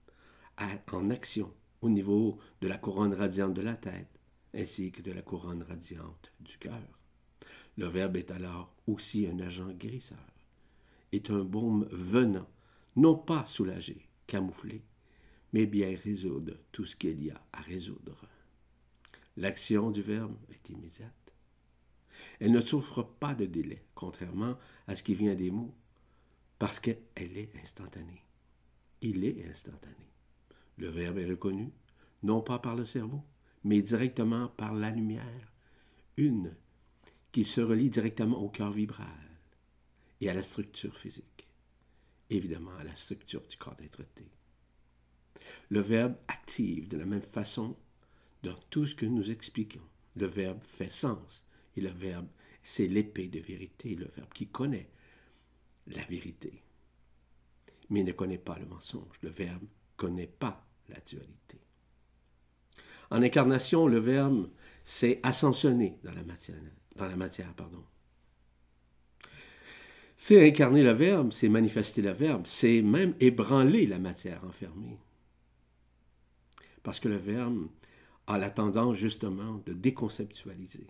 en 0.92 1.10
action 1.10 1.52
au 1.80 1.88
niveau 1.88 2.38
de 2.60 2.68
la 2.68 2.76
couronne 2.76 3.14
radiante 3.14 3.54
de 3.54 3.62
la 3.62 3.74
tête 3.74 4.18
ainsi 4.54 4.90
que 4.90 5.02
de 5.02 5.12
la 5.12 5.22
couronne 5.22 5.62
radiante 5.62 6.32
du 6.40 6.56
cœur. 6.58 6.80
Le 7.76 7.86
Verbe 7.86 8.16
est 8.16 8.30
alors 8.30 8.74
aussi 8.86 9.26
un 9.26 9.38
agent 9.38 9.68
guérisseur, 9.72 10.18
est 11.12 11.30
un 11.30 11.44
baume 11.44 11.86
venant, 11.92 12.48
non 12.96 13.14
pas 13.14 13.46
soulager, 13.46 14.08
camoufler, 14.26 14.82
mais 15.52 15.66
bien 15.66 15.94
résoudre 16.02 16.54
tout 16.72 16.86
ce 16.86 16.96
qu'il 16.96 17.22
y 17.22 17.30
a 17.30 17.40
à 17.52 17.60
résoudre. 17.60 18.26
L'action 19.36 19.90
du 19.90 20.02
Verbe 20.02 20.36
est 20.50 20.70
immédiate. 20.70 21.17
Elle 22.40 22.52
ne 22.52 22.60
souffre 22.60 23.02
pas 23.02 23.34
de 23.34 23.46
délai, 23.46 23.84
contrairement 23.94 24.56
à 24.86 24.94
ce 24.94 25.02
qui 25.02 25.14
vient 25.14 25.34
des 25.34 25.50
mots, 25.50 25.74
parce 26.58 26.80
qu'elle 26.80 26.98
est 27.16 27.54
instantanée. 27.62 28.24
Il 29.00 29.24
est 29.24 29.48
instantané. 29.48 30.12
Le 30.76 30.88
Verbe 30.88 31.18
est 31.18 31.30
reconnu, 31.30 31.72
non 32.22 32.40
pas 32.40 32.58
par 32.58 32.76
le 32.76 32.84
cerveau, 32.84 33.22
mais 33.64 33.82
directement 33.82 34.48
par 34.48 34.74
la 34.74 34.90
lumière, 34.90 35.52
une 36.16 36.54
qui 37.32 37.44
se 37.44 37.60
relie 37.60 37.90
directement 37.90 38.38
au 38.38 38.48
cœur 38.48 38.72
vibral 38.72 39.06
et 40.20 40.30
à 40.30 40.34
la 40.34 40.42
structure 40.42 40.96
physique, 40.96 41.48
évidemment 42.30 42.76
à 42.78 42.84
la 42.84 42.96
structure 42.96 43.42
du 43.46 43.56
corps 43.56 43.76
d'être 43.76 44.02
Le 45.68 45.80
Verbe 45.80 46.16
active 46.28 46.88
de 46.88 46.96
la 46.96 47.06
même 47.06 47.22
façon 47.22 47.76
dans 48.42 48.56
tout 48.70 48.86
ce 48.86 48.94
que 48.94 49.06
nous 49.06 49.30
expliquons. 49.30 49.86
Le 50.16 50.26
Verbe 50.26 50.62
fait 50.62 50.90
sens 50.90 51.44
le 51.80 51.90
Verbe, 51.90 52.28
c'est 52.62 52.86
l'épée 52.86 53.28
de 53.28 53.40
vérité, 53.40 53.94
le 53.94 54.06
Verbe 54.06 54.32
qui 54.32 54.48
connaît 54.48 54.88
la 55.86 56.04
vérité, 56.04 56.62
mais 57.90 58.02
ne 58.02 58.12
connaît 58.12 58.38
pas 58.38 58.58
le 58.58 58.66
mensonge. 58.66 59.16
Le 59.22 59.30
Verbe 59.30 59.64
connaît 59.96 60.26
pas 60.26 60.66
la 60.88 61.00
dualité. 61.00 61.58
En 63.10 63.22
incarnation, 63.22 63.86
le 63.86 63.98
Verbe 63.98 64.50
s'est 64.84 65.20
ascensionné 65.22 65.98
dans 66.04 66.12
la 66.12 66.22
matière. 66.22 66.56
Dans 66.96 67.06
la 67.06 67.16
matière 67.16 67.54
pardon. 67.54 67.84
C'est 70.16 70.44
incarner 70.44 70.82
le 70.82 70.90
Verbe, 70.90 71.32
c'est 71.32 71.48
manifester 71.48 72.02
le 72.02 72.10
Verbe, 72.10 72.42
c'est 72.44 72.82
même 72.82 73.14
ébranler 73.20 73.86
la 73.86 74.00
matière 74.00 74.44
enfermée. 74.44 74.98
Parce 76.82 76.98
que 76.98 77.08
le 77.08 77.16
Verbe 77.16 77.68
a 78.26 78.36
la 78.36 78.50
tendance 78.50 78.96
justement 78.96 79.62
de 79.64 79.72
déconceptualiser, 79.72 80.86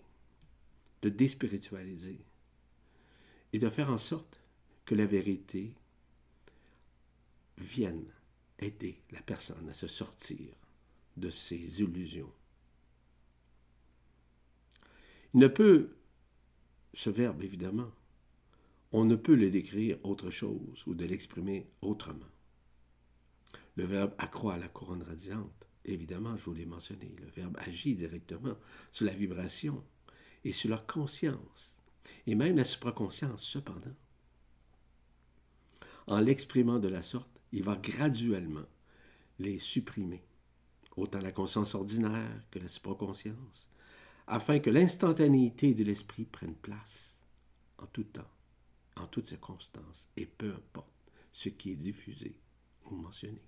de 1.01 1.09
déspiritualiser 1.09 2.19
et 3.53 3.59
de 3.59 3.69
faire 3.69 3.89
en 3.89 3.97
sorte 3.97 4.39
que 4.85 4.95
la 4.95 5.05
vérité 5.05 5.73
vienne 7.57 8.11
aider 8.59 9.01
la 9.11 9.21
personne 9.21 9.69
à 9.69 9.73
se 9.73 9.87
sortir 9.87 10.53
de 11.17 11.29
ses 11.29 11.81
illusions. 11.81 12.31
Il 15.33 15.39
ne 15.39 15.47
peut, 15.47 15.95
ce 16.93 17.09
verbe 17.09 17.43
évidemment, 17.43 17.91
on 18.91 19.05
ne 19.05 19.15
peut 19.15 19.35
le 19.35 19.51
décrire 19.51 20.03
autre 20.03 20.31
chose 20.31 20.83
ou 20.87 20.95
de 20.95 21.05
l'exprimer 21.05 21.69
autrement. 21.81 22.25
Le 23.75 23.85
verbe 23.85 24.13
accroît 24.17 24.57
la 24.57 24.67
couronne 24.67 25.03
radiante. 25.03 25.67
Évidemment, 25.85 26.35
je 26.37 26.43
vous 26.43 26.53
l'ai 26.53 26.65
mentionné, 26.65 27.15
le 27.19 27.27
verbe 27.27 27.57
agit 27.59 27.95
directement 27.95 28.57
sur 28.91 29.05
la 29.05 29.13
vibration 29.13 29.83
et 30.43 30.51
sur 30.51 30.69
leur 30.69 30.85
conscience, 30.85 31.75
et 32.27 32.35
même 32.35 32.57
la 32.57 32.63
supraconscience 32.63 33.43
cependant. 33.43 33.95
En 36.07 36.19
l'exprimant 36.19 36.79
de 36.79 36.87
la 36.87 37.01
sorte, 37.01 37.29
il 37.51 37.63
va 37.63 37.75
graduellement 37.75 38.65
les 39.39 39.59
supprimer, 39.59 40.23
autant 40.95 41.19
la 41.19 41.31
conscience 41.31 41.75
ordinaire 41.75 42.43
que 42.51 42.59
la 42.59 42.67
supraconscience, 42.67 43.69
afin 44.27 44.59
que 44.59 44.69
l'instantanéité 44.69 45.73
de 45.73 45.83
l'esprit 45.83 46.25
prenne 46.25 46.55
place 46.55 47.19
en 47.77 47.87
tout 47.87 48.03
temps, 48.03 48.29
en 48.97 49.07
toutes 49.07 49.27
circonstances, 49.27 50.09
et 50.17 50.25
peu 50.25 50.53
importe 50.53 50.93
ce 51.31 51.49
qui 51.49 51.71
est 51.71 51.75
diffusé 51.75 52.35
ou 52.85 52.95
mentionné. 52.95 53.41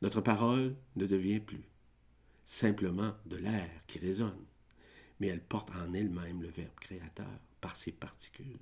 Notre 0.00 0.20
parole 0.20 0.76
ne 0.96 1.06
devient 1.06 1.40
plus 1.40 1.64
simplement 2.44 3.14
de 3.26 3.36
l'air 3.36 3.70
qui 3.86 3.98
résonne, 3.98 4.44
mais 5.22 5.28
elle 5.28 5.40
porte 5.40 5.70
en 5.70 5.94
elle-même 5.94 6.42
le 6.42 6.48
Verbe 6.48 6.74
créateur 6.80 7.28
par 7.60 7.76
ses 7.76 7.92
particules 7.92 8.58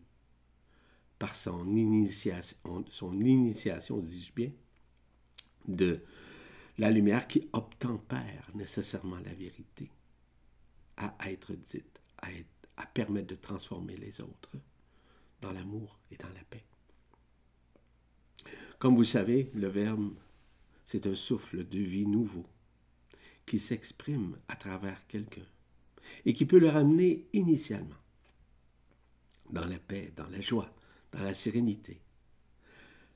par 1.18 1.34
son 1.34 1.74
initiation, 1.74 2.84
son 2.90 3.18
initiation, 3.18 3.98
dis-je 3.98 4.32
bien, 4.32 4.50
de 5.66 6.02
la 6.76 6.90
lumière 6.90 7.26
qui 7.26 7.48
obtempère 7.54 8.50
nécessairement 8.54 9.18
la 9.20 9.32
vérité 9.34 9.90
à 10.98 11.14
être 11.30 11.54
dite, 11.54 12.00
à, 12.18 12.28
à 12.76 12.86
permettre 12.86 13.28
de 13.28 13.34
transformer 13.36 13.96
les 13.96 14.20
autres 14.20 14.56
dans 15.40 15.52
l'amour 15.52 15.98
et 16.10 16.16
dans 16.16 16.28
la 16.28 16.44
paix. 16.44 16.64
Comme 18.78 18.96
vous 18.96 19.04
savez, 19.04 19.50
le 19.54 19.68
Verbe, 19.68 20.14
c'est 20.84 21.06
un 21.06 21.14
souffle 21.14 21.66
de 21.66 21.78
vie 21.78 22.06
nouveau 22.06 22.46
qui 23.46 23.58
s'exprime 23.58 24.38
à 24.48 24.56
travers 24.56 25.06
quelqu'un 25.06 25.46
et 26.25 26.33
qui 26.33 26.47
peut 26.47 26.59
le 26.59 26.69
ramener 26.69 27.26
initialement 27.33 27.97
dans 29.50 29.66
la 29.66 29.78
paix, 29.78 30.12
dans 30.16 30.28
la 30.28 30.40
joie, 30.40 30.73
dans 31.12 31.23
la 31.23 31.35
sérénité. 31.35 32.00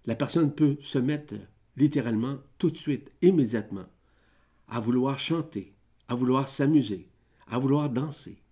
La 0.07 0.14
personne 0.17 0.55
peut 0.55 0.76
se 0.81 0.99
mettre 0.99 1.35
littéralement 1.76 2.38
tout 2.59 2.71
de 2.71 2.76
suite, 2.76 3.12
immédiatement, 3.23 3.87
à 4.69 4.81
vouloir 4.81 5.19
chanter, 5.19 5.75
à 6.09 6.14
vouloir 6.14 6.49
s'amuser, 6.49 7.09
à 7.47 7.59
vouloir 7.59 7.91
danser. 7.91 8.43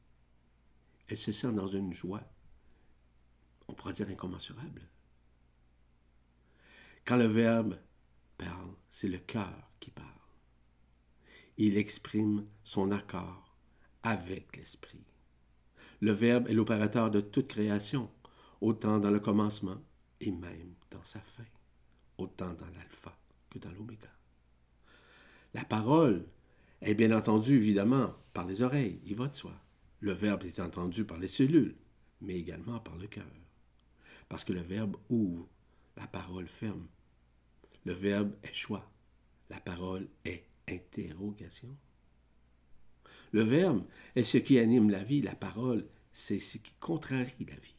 Elle 1.09 1.17
se 1.17 1.33
sent 1.33 1.53
dans 1.53 1.67
une 1.67 1.93
joie, 1.93 2.23
on 3.69 3.75
pourrait 3.75 3.93
dire 3.93 4.09
incommensurable, 4.09 4.89
Quand 7.05 7.17
le 7.17 7.27
Verbe 7.27 7.79
parle, 8.39 8.75
c'est 8.91 9.09
le 9.09 9.19
cœur 9.19 9.71
qui 9.81 9.91
parle. 9.91 10.09
Il 11.59 11.77
exprime 11.77 12.47
son 12.65 12.93
accord 12.93 13.52
avec 14.03 14.57
l'Esprit. 14.57 15.05
Le 16.01 16.13
Verbe 16.13 16.49
est 16.49 16.55
l'opérateur 16.55 17.11
de 17.11 17.21
toute 17.21 17.49
création, 17.49 18.11
autant 18.61 18.99
dans 18.99 19.11
le 19.11 19.21
commencement 19.21 19.81
et 20.21 20.31
même 20.31 20.75
dans 20.91 21.03
sa 21.05 21.21
fin, 21.21 21.45
autant 22.19 22.53
dans 22.55 22.67
l'alpha 22.67 23.17
que 23.51 23.59
dans 23.59 23.71
l'oméga. 23.73 24.09
La 25.55 25.65
parole 25.65 26.25
est 26.81 26.95
bien 26.95 27.17
entendu, 27.17 27.57
évidemment, 27.57 28.15
par 28.33 28.47
les 28.47 28.63
oreilles, 28.63 29.01
il 29.05 29.15
va 29.15 29.29
de 29.29 29.37
soi. 29.37 29.53
Le 30.01 30.13
Verbe 30.13 30.45
est 30.45 30.59
entendu 30.59 31.05
par 31.05 31.19
les 31.19 31.29
cellules, 31.29 31.77
mais 32.21 32.35
également 32.35 32.81
par 32.81 32.97
le 32.97 33.07
cœur. 33.07 33.27
Parce 34.29 34.45
que 34.45 34.53
le 34.53 34.63
Verbe 34.63 34.97
ouvre, 35.11 35.47
la 35.97 36.07
parole 36.07 36.49
ferme. 36.49 36.87
Le 37.85 37.93
Verbe 37.93 38.33
est 38.43 38.55
choix, 38.55 38.91
la 39.51 39.61
parole 39.61 40.09
est 40.25 40.47
interrogation. 40.69 41.77
Le 43.33 43.43
Verbe 43.43 43.85
est 44.15 44.25
ce 44.25 44.37
qui 44.37 44.59
anime 44.59 44.91
la 44.91 45.03
vie, 45.03 45.23
la 45.23 45.35
parole, 45.35 45.87
c'est 46.13 46.39
ce 46.39 46.59
qui 46.59 46.73
contrarie 46.81 47.47
la 47.49 47.57
vie. 47.57 47.75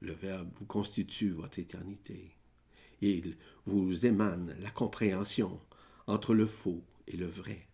Le 0.00 0.12
Verbe 0.12 0.50
vous 0.58 0.66
constitue 0.66 1.30
votre 1.30 1.60
éternité. 1.60 2.34
Il 3.00 3.36
vous 3.66 4.04
émane 4.04 4.56
la 4.60 4.70
compréhension 4.70 5.60
entre 6.08 6.34
le 6.34 6.46
faux 6.46 6.82
et 7.06 7.16
le 7.16 7.26
vrai. 7.26 7.68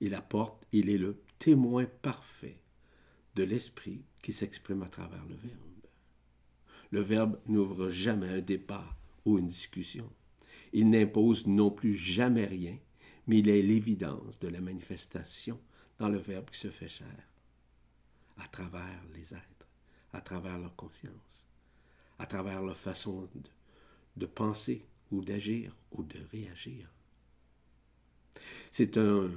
Il 0.00 0.14
apporte, 0.14 0.66
il 0.72 0.88
est 0.88 0.98
le 0.98 1.22
témoin 1.38 1.84
parfait 1.84 2.58
de 3.34 3.42
l'esprit 3.42 4.02
qui 4.22 4.32
s'exprime 4.32 4.82
à 4.82 4.88
travers 4.88 5.24
le 5.26 5.34
Verbe. 5.34 5.60
Le 6.90 7.00
Verbe 7.00 7.38
n'ouvre 7.46 7.90
jamais 7.90 8.28
un 8.28 8.40
débat 8.40 8.96
ou 9.26 9.38
une 9.38 9.48
discussion. 9.48 10.10
Il 10.72 10.88
n'impose 10.88 11.46
non 11.46 11.70
plus 11.70 11.96
jamais 11.96 12.46
rien, 12.46 12.78
mais 13.26 13.38
il 13.38 13.48
est 13.48 13.62
l'évidence 13.62 14.38
de 14.38 14.48
la 14.48 14.60
manifestation 14.60 15.60
dans 15.98 16.08
le 16.08 16.18
Verbe 16.18 16.50
qui 16.50 16.58
se 16.58 16.68
fait 16.68 16.88
chair, 16.88 17.28
à 18.38 18.46
travers 18.48 19.02
les 19.14 19.34
êtres, 19.34 19.68
à 20.12 20.20
travers 20.20 20.58
leur 20.58 20.76
conscience, 20.76 21.46
à 22.18 22.26
travers 22.26 22.62
leur 22.62 22.76
façon 22.76 23.28
de, 24.16 24.26
penser 24.26 24.84
ou 25.10 25.24
d'agir 25.24 25.74
ou 25.92 26.02
de 26.02 26.18
réagir. 26.30 26.90
C'est 28.70 28.96
un, 28.98 29.30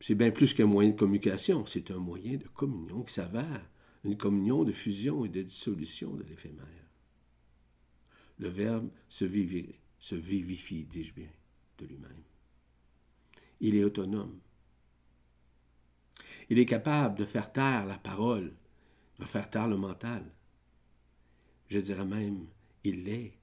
c'est 0.00 0.14
bien 0.14 0.30
plus 0.30 0.52
qu'un 0.54 0.66
moyen 0.66 0.90
de 0.90 0.96
communication, 0.96 1.66
c'est 1.66 1.90
un 1.90 1.98
moyen 1.98 2.36
de 2.36 2.48
communion 2.48 3.02
qui 3.02 3.14
s'avère 3.14 3.68
une 4.04 4.16
communion 4.18 4.64
de 4.64 4.72
fusion 4.72 5.24
et 5.24 5.30
de 5.30 5.42
dissolution 5.42 6.14
de 6.14 6.22
l'éphémère. 6.24 6.66
Le 8.38 8.48
Verbe 8.48 8.90
se 9.08 9.24
se 9.98 10.14
vivifie 10.14 10.84
dis-je 10.84 11.14
bien, 11.14 11.30
de 11.78 11.86
lui-même. 11.86 12.22
Il 13.66 13.76
est 13.76 13.84
autonome. 13.84 14.40
Il 16.50 16.58
est 16.58 16.66
capable 16.66 17.18
de 17.18 17.24
faire 17.24 17.50
taire 17.50 17.86
la 17.86 17.96
parole, 17.96 18.54
de 19.18 19.24
faire 19.24 19.48
taire 19.48 19.68
le 19.68 19.78
mental. 19.78 20.22
Je 21.68 21.78
dirais 21.78 22.04
même, 22.04 22.46
il 22.84 23.08
est 23.08 23.38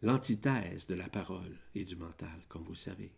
l'antithèse 0.00 0.86
de 0.86 0.94
la 0.94 1.10
parole 1.10 1.58
et 1.74 1.84
du 1.84 1.94
mental, 1.94 2.46
comme 2.48 2.62
vous 2.62 2.74
savez. 2.74 3.12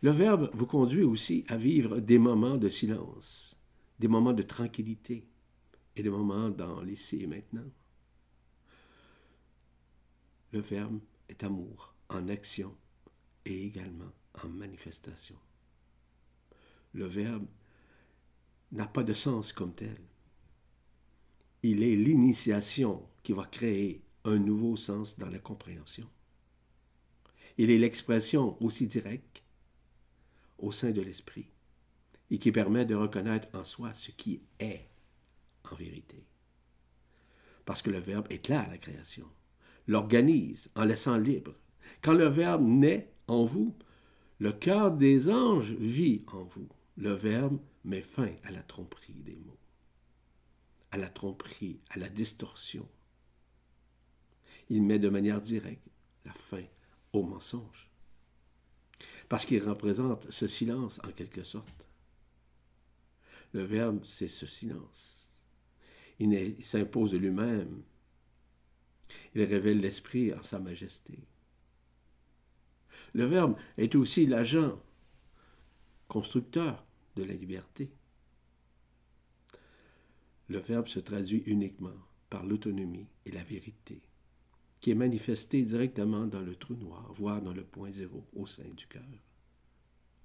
Le 0.00 0.10
Verbe 0.10 0.48
vous 0.54 0.64
conduit 0.64 1.02
aussi 1.02 1.44
à 1.48 1.58
vivre 1.58 2.00
des 2.00 2.18
moments 2.18 2.56
de 2.56 2.70
silence, 2.70 3.58
des 3.98 4.08
moments 4.08 4.32
de 4.32 4.40
tranquillité 4.40 5.28
et 5.96 6.02
des 6.02 6.08
moments 6.08 6.48
dans 6.48 6.80
l'ici 6.80 7.22
et 7.22 7.26
maintenant. 7.26 7.70
Le 10.52 10.60
Verbe 10.60 11.00
est 11.28 11.44
amour 11.44 11.94
en 12.08 12.26
action 12.30 12.74
et 13.44 13.66
également 13.66 14.12
en 14.44 14.48
manifestation. 14.48 15.36
Le 16.92 17.06
Verbe 17.06 17.46
n'a 18.72 18.86
pas 18.86 19.02
de 19.02 19.14
sens 19.14 19.52
comme 19.52 19.74
tel. 19.74 19.98
Il 21.62 21.82
est 21.82 21.96
l'initiation 21.96 23.08
qui 23.22 23.32
va 23.32 23.44
créer 23.44 24.02
un 24.24 24.38
nouveau 24.38 24.76
sens 24.76 25.18
dans 25.18 25.28
la 25.28 25.38
compréhension. 25.38 26.08
Il 27.56 27.70
est 27.70 27.78
l'expression 27.78 28.62
aussi 28.62 28.86
directe 28.86 29.42
au 30.58 30.70
sein 30.70 30.90
de 30.90 31.00
l'esprit 31.00 31.50
et 32.30 32.38
qui 32.38 32.52
permet 32.52 32.84
de 32.84 32.94
reconnaître 32.94 33.48
en 33.54 33.64
soi 33.64 33.94
ce 33.94 34.10
qui 34.10 34.42
est 34.60 34.88
en 35.70 35.74
vérité. 35.74 36.24
Parce 37.64 37.82
que 37.82 37.90
le 37.90 37.98
Verbe 37.98 38.28
à 38.30 38.68
la 38.68 38.78
création, 38.78 39.26
l'organise 39.86 40.70
en 40.76 40.84
laissant 40.84 41.18
libre. 41.18 41.54
Quand 42.02 42.12
le 42.12 42.26
Verbe 42.26 42.62
naît 42.62 43.12
en 43.26 43.44
vous, 43.44 43.76
le 44.38 44.52
cœur 44.52 44.92
des 44.92 45.30
anges 45.30 45.72
vit 45.72 46.22
en 46.28 46.44
vous. 46.44 46.68
Le 46.96 47.12
Verbe 47.12 47.58
met 47.84 48.02
fin 48.02 48.30
à 48.44 48.50
la 48.50 48.62
tromperie 48.62 49.14
des 49.14 49.36
mots, 49.36 49.58
à 50.90 50.96
la 50.96 51.08
tromperie, 51.08 51.80
à 51.90 51.98
la 51.98 52.08
distorsion. 52.08 52.88
Il 54.68 54.82
met 54.82 54.98
de 54.98 55.08
manière 55.08 55.40
directe 55.40 55.86
la 56.24 56.32
fin 56.34 56.64
au 57.12 57.22
mensonge 57.22 57.88
parce 59.28 59.44
qu'il 59.44 59.62
représente 59.62 60.30
ce 60.30 60.46
silence 60.46 61.00
en 61.04 61.12
quelque 61.12 61.44
sorte. 61.44 61.86
Le 63.52 63.62
Verbe, 63.62 64.04
c'est 64.04 64.28
ce 64.28 64.46
silence. 64.46 65.32
Il 66.18 66.64
s'impose 66.64 67.14
lui-même. 67.14 67.82
Il 69.34 69.42
révèle 69.42 69.80
l'Esprit 69.80 70.34
en 70.34 70.42
sa 70.42 70.58
majesté. 70.58 71.18
Le 73.18 73.24
Verbe 73.24 73.56
est 73.76 73.96
aussi 73.96 74.26
l'agent 74.26 74.80
constructeur 76.06 76.86
de 77.16 77.24
la 77.24 77.34
liberté. 77.34 77.90
Le 80.46 80.60
Verbe 80.60 80.86
se 80.86 81.00
traduit 81.00 81.42
uniquement 81.46 81.96
par 82.30 82.46
l'autonomie 82.46 83.08
et 83.26 83.32
la 83.32 83.42
vérité 83.42 84.00
qui 84.80 84.92
est 84.92 84.94
manifesté 84.94 85.62
directement 85.62 86.28
dans 86.28 86.42
le 86.42 86.54
trou 86.54 86.74
noir, 86.74 87.12
voire 87.12 87.42
dans 87.42 87.52
le 87.52 87.64
point 87.64 87.90
zéro 87.90 88.24
au 88.36 88.46
sein 88.46 88.68
du 88.76 88.86
cœur. 88.86 89.02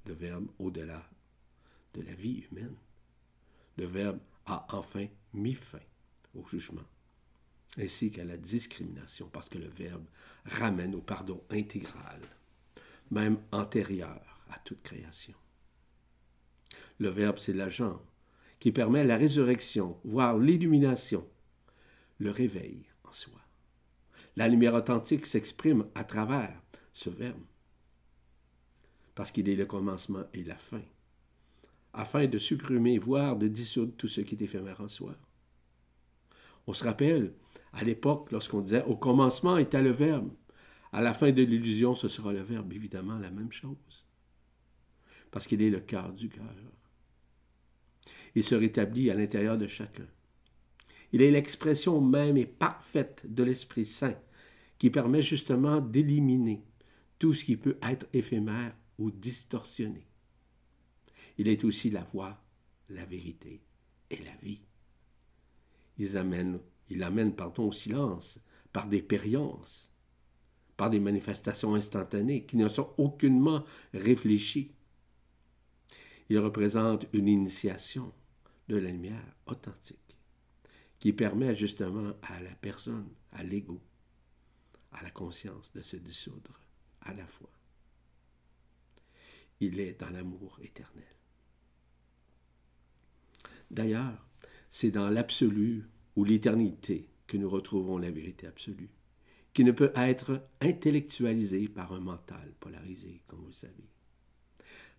Le 0.05 0.13
Verbe 0.13 0.51
au-delà 0.59 1.09
de 1.95 2.01
la 2.03 2.13
vie 2.13 2.45
humaine. 2.51 2.75
Le 3.77 3.87
Verbe 3.87 4.19
a 4.45 4.67
enfin 4.69 5.07
mis 5.33 5.55
fin 5.55 5.81
au 6.35 6.45
jugement, 6.45 6.85
ainsi 7.75 8.11
qu'à 8.11 8.23
la 8.23 8.37
discrimination, 8.37 9.29
parce 9.33 9.49
que 9.49 9.57
le 9.57 9.67
Verbe 9.67 10.05
ramène 10.45 10.93
au 10.93 11.01
pardon 11.01 11.43
intégral, 11.49 12.21
même 13.13 13.37
antérieur 13.51 14.41
à 14.49 14.59
toute 14.59 14.81
création. 14.81 15.35
Le 16.99 17.09
Verbe, 17.09 17.37
c'est 17.37 17.53
l'agent 17.53 18.01
qui 18.59 18.71
permet 18.71 19.03
la 19.03 19.17
résurrection, 19.17 19.99
voire 20.03 20.37
l'illumination, 20.37 21.27
le 22.17 22.31
réveil 22.31 22.85
en 23.03 23.11
soi. 23.11 23.39
La 24.35 24.47
lumière 24.47 24.73
authentique 24.73 25.25
s'exprime 25.25 25.85
à 25.95 26.03
travers 26.03 26.61
ce 26.93 27.09
verbe, 27.09 27.43
parce 29.15 29.31
qu'il 29.31 29.49
est 29.49 29.55
le 29.55 29.65
commencement 29.65 30.23
et 30.33 30.43
la 30.43 30.55
fin, 30.55 30.81
afin 31.91 32.25
de 32.25 32.37
supprimer, 32.37 32.97
voire 32.97 33.35
de 33.35 33.47
dissoudre 33.47 33.95
tout 33.97 34.07
ce 34.07 34.21
qui 34.21 34.35
est 34.35 34.41
éphémère 34.41 34.79
en 34.81 34.87
soi. 34.87 35.15
On 36.65 36.73
se 36.73 36.85
rappelle, 36.85 37.33
à 37.73 37.83
l'époque, 37.83 38.31
lorsqu'on 38.31 38.61
disait 38.61 38.85
au 38.85 38.95
commencement 38.95 39.57
était 39.57 39.81
le 39.81 39.91
verbe, 39.91 40.31
à 40.93 41.01
la 41.01 41.15
fin 41.15 41.31
de 41.31 41.41
l'illusion, 41.41 41.95
ce 41.95 42.07
sera 42.07 42.31
le 42.31 42.43
verbe, 42.43 42.71
évidemment 42.71 43.17
la 43.17 43.31
même 43.31 43.51
chose, 43.51 44.05
parce 45.31 45.47
qu'il 45.47 45.61
est 45.63 45.71
le 45.71 45.79
cœur 45.79 46.13
du 46.13 46.29
cœur. 46.29 46.53
Il 48.35 48.43
se 48.43 48.53
rétablit 48.53 49.09
à 49.09 49.15
l'intérieur 49.15 49.57
de 49.57 49.65
chacun. 49.65 50.07
Il 51.11 51.23
est 51.23 51.31
l'expression 51.31 51.99
même 51.99 52.37
et 52.37 52.45
parfaite 52.45 53.23
de 53.27 53.43
l'Esprit 53.43 53.85
Saint 53.85 54.17
qui 54.77 54.91
permet 54.91 55.23
justement 55.23 55.81
d'éliminer 55.81 56.63
tout 57.17 57.33
ce 57.33 57.43
qui 57.45 57.57
peut 57.57 57.77
être 57.81 58.07
éphémère 58.13 58.75
ou 58.99 59.09
distorsionné. 59.09 60.07
Il 61.39 61.47
est 61.47 61.63
aussi 61.63 61.89
la 61.89 62.03
voie, 62.03 62.43
la 62.89 63.05
vérité 63.05 63.63
et 64.11 64.17
la 64.17 64.35
vie. 64.43 64.61
Il 65.97 66.17
amène, 66.17 66.59
il 66.89 67.01
amène 67.01 67.35
pardon, 67.35 67.69
au 67.69 67.71
silence 67.71 68.39
par 68.71 68.87
des 68.87 69.01
périences, 69.01 69.92
des 70.89 70.99
manifestations 70.99 71.75
instantanées 71.75 72.45
qui 72.45 72.57
ne 72.57 72.67
sont 72.67 72.93
aucunement 72.97 73.63
réfléchies. 73.93 74.71
Il 76.29 76.39
représente 76.39 77.07
une 77.13 77.27
initiation 77.27 78.11
de 78.67 78.77
la 78.77 78.89
lumière 78.89 79.35
authentique 79.45 80.17
qui 80.99 81.11
permet 81.11 81.55
justement 81.55 82.13
à 82.21 82.39
la 82.41 82.55
personne, 82.55 83.09
à 83.31 83.43
l'ego, 83.43 83.81
à 84.93 85.03
la 85.03 85.11
conscience 85.11 85.71
de 85.73 85.81
se 85.81 85.97
dissoudre 85.97 86.61
à 87.01 87.13
la 87.13 87.27
fois. 87.27 87.51
Il 89.59 89.79
est 89.79 89.99
dans 89.99 90.09
l'amour 90.09 90.59
éternel. 90.61 91.03
D'ailleurs, 93.69 94.25
c'est 94.69 94.91
dans 94.91 95.09
l'absolu 95.09 95.89
ou 96.15 96.23
l'éternité 96.23 97.09
que 97.27 97.37
nous 97.37 97.49
retrouvons 97.49 97.97
la 97.97 98.11
vérité 98.11 98.47
absolue, 98.47 98.89
qui 99.53 99.63
ne 99.63 99.71
peut 99.71 99.91
être 99.95 100.47
intellectualisé 100.61 101.67
par 101.67 101.93
un 101.93 101.99
mental 101.99 102.53
polarisé, 102.59 103.21
comme 103.27 103.39
vous 103.41 103.47
le 103.47 103.53
savez. 103.53 103.89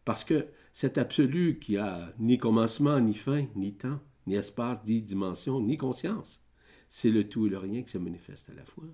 Parce 0.04 0.24
que 0.24 0.46
cet 0.72 0.98
absolu 0.98 1.58
qui 1.58 1.76
a 1.76 2.14
ni 2.18 2.38
commencement, 2.38 3.00
ni 3.00 3.14
fin, 3.14 3.46
ni 3.56 3.74
temps, 3.74 4.00
ni 4.26 4.36
espace, 4.36 4.84
ni 4.86 5.02
dimension, 5.02 5.60
ni 5.60 5.76
conscience, 5.76 6.42
c'est 6.88 7.10
le 7.10 7.28
tout 7.28 7.46
et 7.46 7.50
le 7.50 7.58
rien 7.58 7.82
qui 7.82 7.90
se 7.90 7.98
manifeste 7.98 8.50
à 8.50 8.54
la 8.54 8.64
fois. 8.64 8.88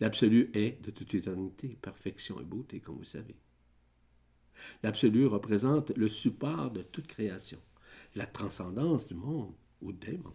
L'absolu 0.00 0.50
est, 0.54 0.82
de 0.82 0.90
toute 0.90 1.14
éternité, 1.14 1.78
perfection 1.80 2.40
et 2.40 2.44
beauté, 2.44 2.80
comme 2.80 2.96
vous 2.96 3.04
savez. 3.04 3.36
L'absolu 4.82 5.26
représente 5.26 5.90
le 5.96 6.08
support 6.08 6.70
de 6.70 6.82
toute 6.82 7.06
création, 7.06 7.60
la 8.14 8.26
transcendance 8.26 9.08
du 9.08 9.14
monde 9.14 9.54
ou 9.82 9.92
des 9.92 10.16
mondes. 10.16 10.32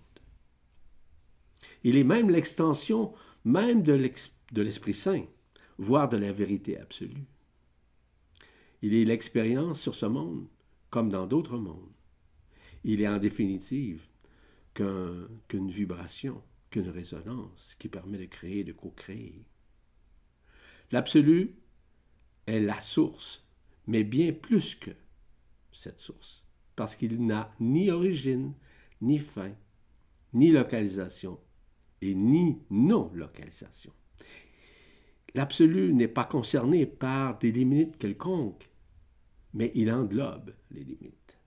Il 1.83 1.97
est 1.97 2.03
même 2.03 2.29
l'extension 2.29 3.13
même 3.43 3.81
de 3.81 4.61
l'Esprit 4.61 4.93
Saint, 4.93 5.25
voire 5.77 6.09
de 6.09 6.17
la 6.17 6.31
vérité 6.31 6.77
absolue. 6.77 7.25
Il 8.81 8.93
est 8.93 9.05
l'expérience 9.05 9.81
sur 9.81 9.95
ce 9.95 10.05
monde, 10.05 10.47
comme 10.89 11.09
dans 11.09 11.27
d'autres 11.27 11.57
mondes. 11.57 11.93
Il 12.83 13.01
est 13.01 13.07
en 13.07 13.17
définitive 13.17 14.01
qu'une 14.73 15.69
vibration, 15.69 16.41
qu'une 16.69 16.89
résonance 16.89 17.75
qui 17.79 17.89
permet 17.89 18.17
de 18.17 18.25
créer, 18.25 18.63
de 18.63 18.73
co-créer. 18.73 19.45
L'absolu 20.91 21.55
est 22.47 22.59
la 22.59 22.79
source, 22.79 23.45
mais 23.87 24.03
bien 24.03 24.33
plus 24.33 24.75
que 24.75 24.91
cette 25.71 25.99
source, 25.99 26.43
parce 26.75 26.95
qu'il 26.95 27.25
n'a 27.25 27.49
ni 27.59 27.91
origine, 27.91 28.53
ni 29.01 29.19
fin, 29.19 29.53
ni 30.33 30.51
localisation, 30.51 31.39
et 32.01 32.15
ni 32.15 32.61
non-localisation. 32.69 33.93
L'absolu 35.33 35.93
n'est 35.93 36.07
pas 36.07 36.25
concerné 36.25 36.85
par 36.85 37.39
des 37.39 37.51
limites 37.51 37.97
quelconques, 37.97 38.69
mais 39.53 39.71
il 39.75 39.91
englobe 39.91 40.53
les 40.71 40.83
limites. 40.83 41.37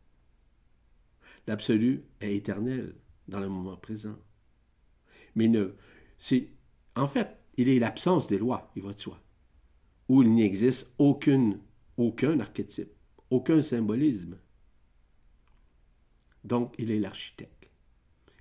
L'absolu 1.47 2.05
est 2.21 2.35
éternel 2.35 2.97
dans 3.29 3.41
le 3.41 3.49
moment 3.49 3.77
présent. 3.77 4.17
Mais 5.35 5.49
ne, 5.49 5.75
c'est, 6.19 6.49
en 6.97 7.09
fait, 7.09 7.37
il 7.57 7.69
est 7.69 7.79
l'absence 7.79 8.27
des 8.27 8.39
lois, 8.39 8.71
il 8.77 8.83
va 8.83 8.93
de 8.93 9.01
soi, 9.01 9.21
où 10.09 10.23
il 10.23 10.35
n'existe 10.35 10.95
aucune, 10.99 11.61
aucun 11.97 12.41
archétype, 12.41 12.93
aucun 13.31 13.61
symbolisme. 13.61 14.39
Donc, 16.45 16.75
il 16.79 16.91
est 16.91 17.01
l'architecte. 17.01 17.71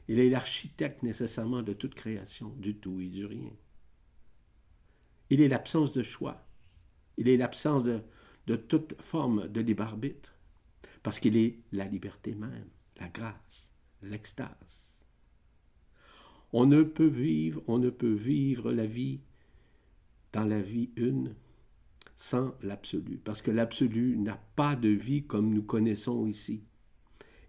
Il 0.08 0.20
est 0.20 0.30
l'architecte 0.30 1.04
nécessairement 1.04 1.62
de 1.62 1.74
toute 1.74 1.96
création, 1.96 2.50
du 2.58 2.76
tout 2.76 3.00
et 3.00 3.08
du 3.08 3.26
rien. 3.26 3.52
Il 5.30 5.42
est 5.42 5.48
l'absence 5.48 5.94
de 5.94 6.04
choix. 6.04 6.46
Il 7.18 7.28
est 7.28 7.38
l'absence 7.38 7.86
de, 7.86 8.56
toute 8.56 9.02
forme 9.02 9.48
de 9.48 9.62
libre 9.62 9.84
arbitre, 9.84 10.36
parce 11.02 11.20
qu'il 11.20 11.38
est 11.38 11.60
la 11.72 11.86
liberté 11.86 12.36
même, 12.36 12.70
la 13.00 13.08
grâce, 13.08 13.72
l'extase. 14.02 15.04
On 16.52 16.66
ne 16.66 16.84
peut 16.84 17.08
vivre, 17.08 17.64
on 17.68 17.80
ne 17.80 17.90
peut 17.90 18.14
vivre 18.14 18.72
la 18.72 18.86
vie 18.86 19.22
dans 20.34 20.46
la 20.46 20.62
vie 20.62 20.92
une 20.96 21.36
sans 22.16 22.54
l'absolu, 22.62 23.18
parce 23.18 23.42
que 23.42 23.52
l'absolu 23.52 24.18
n'a 24.18 24.40
pas 24.56 24.76
de 24.76 24.90
vie 24.90 25.24
comme 25.24 25.54
nous 25.54 25.64
connaissons 25.64 26.28
ici. 26.28 26.64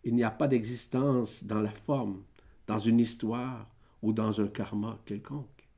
Il 0.05 0.15
n'y 0.15 0.25
a 0.25 0.31
pas 0.31 0.49
d'existence 0.49 1.45
dans 1.45 1.61
la 1.61 1.71
forme, 1.71 2.23
dans 2.67 2.79
une 2.79 3.01
histoire 3.01 3.71
ou 4.03 4.13
dans 4.13 4.41
un 4.41 4.49
karma 4.49 5.01
quelconque. 5.05 5.69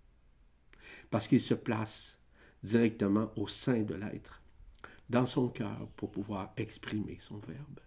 Parce 1.10 1.28
qu'il 1.28 1.40
se 1.40 1.54
place 1.54 2.18
directement 2.62 3.30
au 3.36 3.46
sein 3.48 3.82
de 3.82 3.94
l'être, 3.94 4.42
dans 5.08 5.26
son 5.26 5.48
cœur, 5.48 5.88
pour 5.96 6.10
pouvoir 6.10 6.52
exprimer 6.56 7.18
son 7.20 7.38
verbe. 7.38 7.80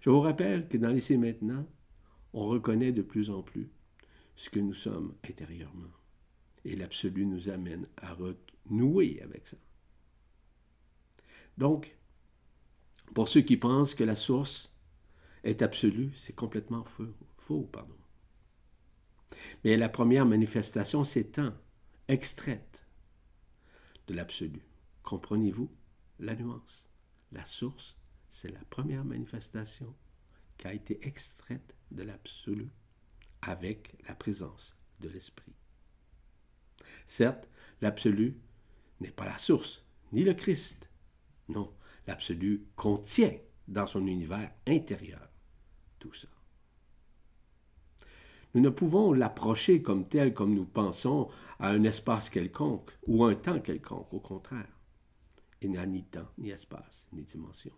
Je 0.00 0.10
vous 0.10 0.20
rappelle 0.20 0.68
que 0.68 0.76
dans 0.76 0.90
l'essai 0.90 1.16
maintenant, 1.16 1.66
on 2.32 2.46
reconnaît 2.46 2.92
de 2.92 3.02
plus 3.02 3.30
en 3.30 3.42
plus 3.42 3.70
ce 4.36 4.50
que 4.50 4.60
nous 4.60 4.74
sommes 4.74 5.14
intérieurement. 5.28 5.90
Et 6.64 6.76
l'absolu 6.76 7.26
nous 7.26 7.48
amène 7.48 7.86
à 7.96 8.14
renouer 8.14 9.20
avec 9.22 9.46
ça. 9.46 9.56
Donc, 11.58 11.96
pour 13.14 13.28
ceux 13.28 13.42
qui 13.42 13.56
pensent 13.56 13.94
que 13.94 14.04
la 14.04 14.16
source 14.16 14.73
est 15.44 15.62
absolu, 15.62 16.10
c'est 16.16 16.34
complètement 16.34 16.84
faux, 16.84 17.14
faux. 17.38 17.68
pardon. 17.72 17.96
Mais 19.62 19.76
la 19.76 19.88
première 19.88 20.26
manifestation 20.26 21.04
s'étend, 21.04 21.54
extraite 22.08 22.86
de 24.06 24.14
l'absolu. 24.14 24.62
Comprenez-vous 25.02 25.70
la 26.18 26.34
nuance? 26.34 26.88
La 27.32 27.44
source, 27.44 27.96
c'est 28.30 28.50
la 28.50 28.64
première 28.70 29.04
manifestation 29.04 29.94
qui 30.56 30.66
a 30.66 30.72
été 30.72 31.06
extraite 31.06 31.74
de 31.90 32.02
l'absolu 32.02 32.70
avec 33.42 33.96
la 34.08 34.14
présence 34.14 34.76
de 35.00 35.08
l'esprit. 35.08 35.52
Certes, 37.06 37.48
l'absolu 37.80 38.38
n'est 39.00 39.10
pas 39.10 39.24
la 39.24 39.38
source, 39.38 39.84
ni 40.12 40.22
le 40.22 40.34
Christ. 40.34 40.90
Non, 41.48 41.74
l'absolu 42.06 42.66
contient 42.76 43.36
dans 43.68 43.86
son 43.86 44.06
univers 44.06 44.52
intérieur 44.66 45.33
ça. 46.12 46.28
Nous 48.54 48.60
ne 48.60 48.70
pouvons 48.70 49.12
l'approcher 49.12 49.82
comme 49.82 50.06
tel 50.06 50.32
comme 50.32 50.54
nous 50.54 50.64
pensons 50.64 51.28
à 51.58 51.70
un 51.70 51.82
espace 51.84 52.30
quelconque 52.30 52.90
ou 53.06 53.24
un 53.24 53.34
temps 53.34 53.60
quelconque, 53.60 54.12
au 54.12 54.20
contraire. 54.20 54.68
Il 55.60 55.70
n'y 55.70 55.78
a 55.78 55.86
ni 55.86 56.04
temps, 56.04 56.28
ni 56.38 56.50
espace, 56.50 57.08
ni 57.12 57.22
dimension. 57.22 57.72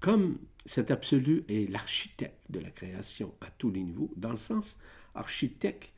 Comme 0.00 0.38
cet 0.64 0.90
absolu 0.90 1.44
est 1.48 1.70
l'architecte 1.70 2.50
de 2.50 2.58
la 2.58 2.70
création 2.70 3.34
à 3.40 3.50
tous 3.50 3.70
les 3.70 3.82
niveaux, 3.82 4.10
dans 4.16 4.30
le 4.30 4.38
sens 4.38 4.78
architecte, 5.14 5.92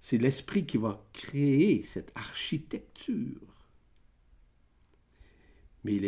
c'est 0.00 0.18
l'esprit 0.18 0.64
qui 0.64 0.76
va 0.76 1.04
créer 1.12 1.82
cette 1.82 2.12
architecture. 2.14 3.40
Mais 5.84 5.96
il 5.96 6.04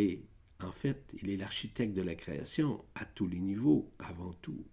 en 0.63 0.73
fait, 0.73 1.15
il 1.23 1.31
est 1.31 1.37
l'architecte 1.37 1.95
de 1.95 2.03
la 2.03 2.15
création 2.15 2.85
à 2.95 3.05
tous 3.05 3.27
les 3.27 3.39
niveaux, 3.39 3.93
avant 3.99 4.33
tout. 4.35 4.67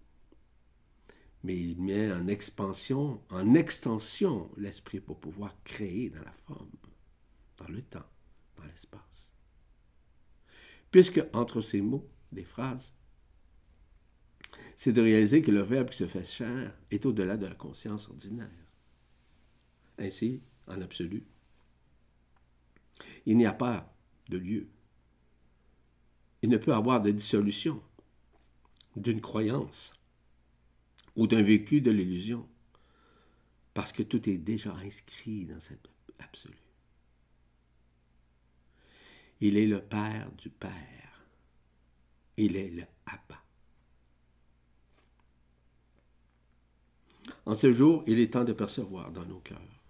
Mais 1.43 1.55
il 1.55 1.79
met 1.81 2.11
en 2.11 2.27
expansion, 2.27 3.21
en 3.29 3.53
extension, 3.53 4.51
l'esprit 4.57 4.99
pour 4.99 5.19
pouvoir 5.19 5.55
créer 5.63 6.09
dans 6.09 6.23
la 6.23 6.33
forme, 6.33 6.71
dans 7.57 7.67
le 7.67 7.81
temps, 7.81 8.09
dans 8.57 8.65
l'espace. 8.65 9.31
Puisque 10.91 11.23
entre 11.33 11.61
ces 11.61 11.81
mots, 11.81 12.09
des 12.31 12.43
phrases, 12.43 12.93
c'est 14.75 14.93
de 14.93 15.01
réaliser 15.01 15.41
que 15.41 15.51
le 15.51 15.61
Verbe 15.61 15.89
qui 15.89 15.97
se 15.97 16.07
fait 16.07 16.25
chair 16.25 16.75
est 16.91 17.05
au-delà 17.05 17.37
de 17.37 17.45
la 17.45 17.55
conscience 17.55 18.09
ordinaire. 18.09 18.49
Ainsi, 19.97 20.41
en 20.67 20.81
absolu, 20.81 21.25
il 23.25 23.37
n'y 23.37 23.45
a 23.45 23.53
pas 23.53 23.95
de 24.29 24.37
lieu, 24.37 24.69
il 26.47 26.51
ne 26.51 26.57
peut 26.57 26.73
avoir 26.73 27.01
de 27.01 27.11
dissolution 27.11 27.83
d'une 28.95 29.19
croyance 29.19 29.93
ou 31.17 31.27
d'un 31.27 31.43
vécu 31.43 31.81
de 31.81 31.91
l'illusion, 31.91 32.47
parce 33.73 33.91
que 33.91 34.01
tout 34.01 34.29
est 34.29 34.37
déjà 34.37 34.73
inscrit 34.75 35.43
dans 35.43 35.59
cet 35.59 35.89
absolu. 36.19 36.55
Il 39.41 39.57
est 39.57 39.65
le 39.65 39.81
Père 39.81 40.31
du 40.37 40.49
Père. 40.49 41.27
Il 42.37 42.55
est 42.55 42.69
le 42.69 42.83
Abba. 43.05 43.43
En 47.45 47.55
ce 47.55 47.73
jour, 47.73 48.05
il 48.07 48.21
est 48.21 48.31
temps 48.31 48.45
de 48.45 48.53
percevoir 48.53 49.11
dans 49.11 49.25
nos 49.25 49.41
cœurs 49.41 49.81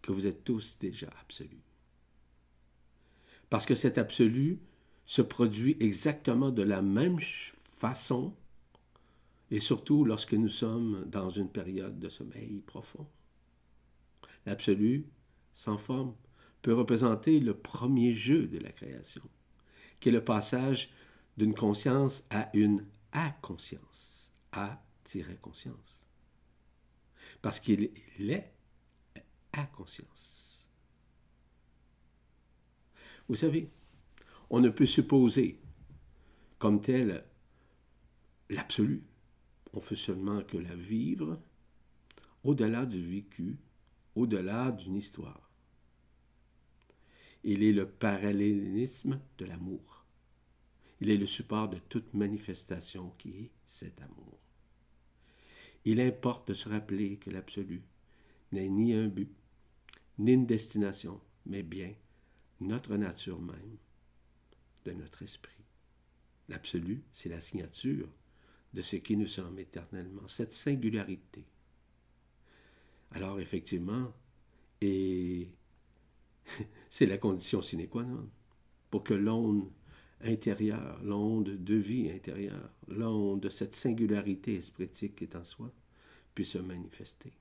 que 0.00 0.12
vous 0.12 0.26
êtes 0.26 0.44
tous 0.44 0.78
déjà 0.78 1.10
absolus. 1.20 1.60
Parce 3.50 3.66
que 3.66 3.74
cet 3.74 3.98
absolu 3.98 4.60
se 5.06 5.22
produit 5.22 5.76
exactement 5.80 6.50
de 6.50 6.62
la 6.62 6.82
même 6.82 7.20
façon, 7.58 8.34
et 9.50 9.60
surtout 9.60 10.04
lorsque 10.04 10.34
nous 10.34 10.48
sommes 10.48 11.04
dans 11.06 11.30
une 11.30 11.48
période 11.48 11.98
de 11.98 12.08
sommeil 12.08 12.60
profond. 12.66 13.06
L'absolu, 14.44 15.06
sans 15.54 15.78
forme, 15.78 16.14
peut 16.62 16.74
représenter 16.74 17.38
le 17.38 17.54
premier 17.54 18.12
jeu 18.12 18.48
de 18.48 18.58
la 18.58 18.72
création, 18.72 19.22
qui 20.00 20.08
est 20.08 20.12
le 20.12 20.24
passage 20.24 20.90
d'une 21.36 21.54
conscience 21.54 22.24
à 22.30 22.50
une 22.54 22.84
à-conscience, 23.12 24.32
à-conscience. 24.52 26.06
Parce 27.40 27.60
qu'il 27.60 27.90
est 28.18 28.52
à-conscience. 29.52 30.72
Vous 33.28 33.36
savez, 33.36 33.70
on 34.50 34.60
ne 34.60 34.68
peut 34.68 34.86
supposer 34.86 35.60
comme 36.58 36.80
tel 36.80 37.24
l'absolu. 38.48 39.02
On 39.72 39.80
fait 39.80 39.96
seulement 39.96 40.42
que 40.42 40.56
la 40.56 40.74
vivre 40.74 41.38
au-delà 42.44 42.86
du 42.86 43.00
vécu, 43.04 43.56
au-delà 44.14 44.72
d'une 44.72 44.96
histoire. 44.96 45.50
Il 47.44 47.62
est 47.62 47.72
le 47.72 47.88
parallélisme 47.88 49.20
de 49.38 49.44
l'amour. 49.44 50.04
Il 51.00 51.10
est 51.10 51.16
le 51.16 51.26
support 51.26 51.68
de 51.68 51.78
toute 51.78 52.14
manifestation 52.14 53.10
qui 53.18 53.30
est 53.30 53.50
cet 53.66 54.00
amour. 54.00 54.38
Il 55.84 56.00
importe 56.00 56.48
de 56.48 56.54
se 56.54 56.68
rappeler 56.68 57.18
que 57.18 57.30
l'absolu 57.30 57.82
n'est 58.52 58.68
ni 58.68 58.94
un 58.94 59.08
but, 59.08 59.32
ni 60.18 60.32
une 60.32 60.46
destination, 60.46 61.20
mais 61.44 61.62
bien 61.62 61.92
notre 62.60 62.96
nature 62.96 63.40
même, 63.40 63.76
de 64.86 64.92
notre 64.92 65.22
esprit. 65.22 65.52
L'absolu, 66.48 67.02
c'est 67.12 67.28
la 67.28 67.40
signature 67.40 68.08
de 68.72 68.82
ce 68.82 68.96
qui 68.96 69.16
nous 69.16 69.26
sommes 69.26 69.58
éternellement, 69.58 70.26
cette 70.28 70.52
singularité. 70.52 71.44
Alors 73.12 73.40
effectivement, 73.40 74.12
et 74.80 75.48
c'est 76.90 77.06
la 77.06 77.18
condition 77.18 77.62
sine 77.62 77.88
qua 77.88 78.04
non 78.04 78.28
pour 78.90 79.02
que 79.02 79.14
l'onde 79.14 79.70
intérieure, 80.20 81.00
l'onde 81.02 81.50
de 81.62 81.74
vie 81.74 82.10
intérieure, 82.10 82.70
l'onde 82.88 83.40
de 83.40 83.48
cette 83.48 83.74
singularité 83.74 84.54
espritique 84.54 85.16
qui 85.16 85.24
est 85.24 85.36
en 85.36 85.44
soi, 85.44 85.72
puisse 86.34 86.50
se 86.50 86.58
manifester. 86.58 87.32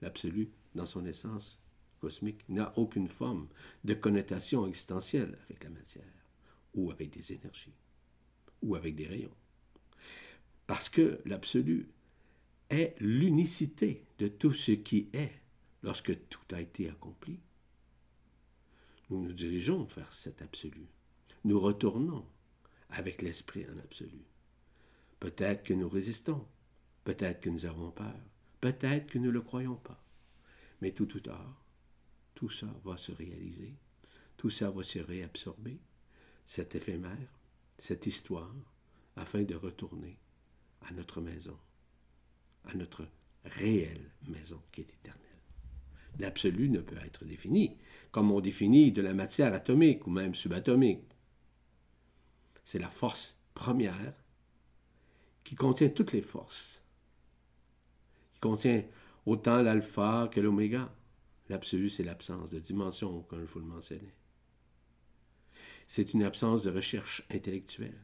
L'absolu, 0.00 0.50
dans 0.74 0.86
son 0.86 1.06
essence 1.06 1.60
cosmique, 2.00 2.46
n'a 2.48 2.72
aucune 2.76 3.08
forme 3.08 3.48
de 3.84 3.94
connotation 3.94 4.66
existentielle 4.66 5.38
avec 5.44 5.64
la 5.64 5.70
matière, 5.70 6.23
ou 6.74 6.90
avec 6.90 7.10
des 7.10 7.32
énergies, 7.32 7.74
ou 8.62 8.74
avec 8.74 8.94
des 8.94 9.06
rayons. 9.06 9.36
Parce 10.66 10.88
que 10.88 11.20
l'absolu 11.24 11.88
est 12.70 12.94
l'unicité 13.00 14.06
de 14.18 14.28
tout 14.28 14.52
ce 14.52 14.72
qui 14.72 15.08
est 15.12 15.32
lorsque 15.82 16.28
tout 16.28 16.54
a 16.54 16.60
été 16.60 16.88
accompli. 16.88 17.40
Nous 19.10 19.22
nous 19.22 19.32
dirigeons 19.32 19.84
vers 19.84 20.12
cet 20.12 20.40
absolu. 20.42 20.88
Nous 21.44 21.60
retournons 21.60 22.26
avec 22.88 23.20
l'esprit 23.20 23.66
en 23.66 23.78
absolu. 23.78 24.24
Peut-être 25.20 25.62
que 25.62 25.74
nous 25.74 25.88
résistons, 25.88 26.46
peut-être 27.04 27.40
que 27.40 27.50
nous 27.50 27.66
avons 27.66 27.90
peur, 27.90 28.18
peut-être 28.60 29.06
que 29.06 29.18
nous 29.18 29.26
ne 29.26 29.30
le 29.30 29.42
croyons 29.42 29.76
pas. 29.76 30.02
Mais 30.80 30.92
tout 30.92 31.14
ou 31.16 31.20
tard, 31.20 31.64
tout 32.34 32.50
ça 32.50 32.66
va 32.84 32.96
se 32.96 33.12
réaliser, 33.12 33.74
tout 34.36 34.50
ça 34.50 34.70
va 34.70 34.82
se 34.82 34.98
réabsorber, 34.98 35.78
cet 36.44 36.74
éphémère, 36.74 37.38
cette 37.78 38.06
histoire, 38.06 38.54
afin 39.16 39.42
de 39.42 39.54
retourner 39.54 40.18
à 40.82 40.92
notre 40.92 41.20
maison, 41.20 41.58
à 42.64 42.74
notre 42.74 43.06
réelle 43.44 44.10
maison 44.26 44.60
qui 44.72 44.80
est 44.82 44.92
éternelle. 44.92 45.20
L'absolu 46.18 46.68
ne 46.68 46.80
peut 46.80 46.96
être 47.04 47.24
défini 47.24 47.76
comme 48.12 48.30
on 48.30 48.40
définit 48.40 48.92
de 48.92 49.02
la 49.02 49.14
matière 49.14 49.52
atomique 49.52 50.06
ou 50.06 50.10
même 50.10 50.34
subatomique. 50.34 51.04
C'est 52.64 52.78
la 52.78 52.88
force 52.88 53.36
première 53.54 54.14
qui 55.42 55.54
contient 55.54 55.88
toutes 55.88 56.12
les 56.12 56.22
forces, 56.22 56.82
qui 58.32 58.40
contient 58.40 58.84
autant 59.26 59.62
l'alpha 59.62 60.28
que 60.32 60.40
l'oméga. 60.40 60.94
L'absolu, 61.48 61.90
c'est 61.90 62.04
l'absence 62.04 62.50
de 62.50 62.58
dimension, 62.58 63.22
comme 63.22 63.46
je 63.46 63.52
vous 63.52 63.60
le 63.60 63.66
mentionnais. 63.66 64.14
C'est 65.86 66.14
une 66.14 66.22
absence 66.22 66.62
de 66.62 66.70
recherche 66.70 67.22
intellectuelle. 67.30 68.00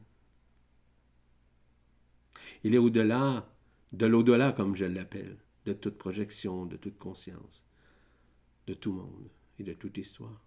Il 2.63 2.75
est 2.75 2.79
au-delà, 2.79 3.53
de 3.93 4.07
l'au-delà, 4.07 4.53
comme 4.53 4.77
je 4.77 4.85
l'appelle, 4.85 5.39
de 5.65 5.73
toute 5.73 5.99
projection, 5.99 6.67
de 6.67 6.77
toute 6.77 6.99
conscience, 6.99 7.65
de 8.67 8.75
tout 8.75 8.93
monde 8.93 9.31
et 9.59 9.65
de 9.65 9.73
toute 9.73 9.99
histoire. 9.99 10.45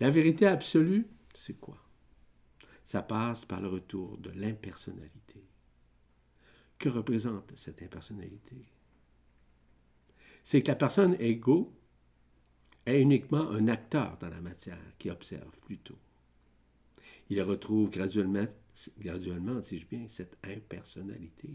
La 0.00 0.10
vérité 0.10 0.46
absolue, 0.46 1.06
c'est 1.34 1.58
quoi? 1.58 1.78
Ça 2.84 3.02
passe 3.02 3.44
par 3.44 3.60
le 3.60 3.68
retour 3.68 4.18
de 4.18 4.30
l'impersonnalité. 4.30 5.44
Que 6.78 6.88
représente 6.88 7.56
cette 7.56 7.82
impersonnalité? 7.82 8.68
C'est 10.44 10.62
que 10.62 10.68
la 10.68 10.76
personne 10.76 11.16
égo 11.18 11.74
est 12.86 13.00
uniquement 13.00 13.50
un 13.50 13.68
acteur 13.68 14.16
dans 14.20 14.28
la 14.28 14.40
matière 14.40 14.78
qui 14.98 15.10
observe 15.10 15.60
plutôt. 15.64 15.98
Il 17.28 17.42
retrouve 17.42 17.90
graduellement 17.90 18.46
graduellement, 18.98 19.60
dis-je 19.60 19.86
bien, 19.86 20.04
cette 20.08 20.36
impersonnalité. 20.44 21.50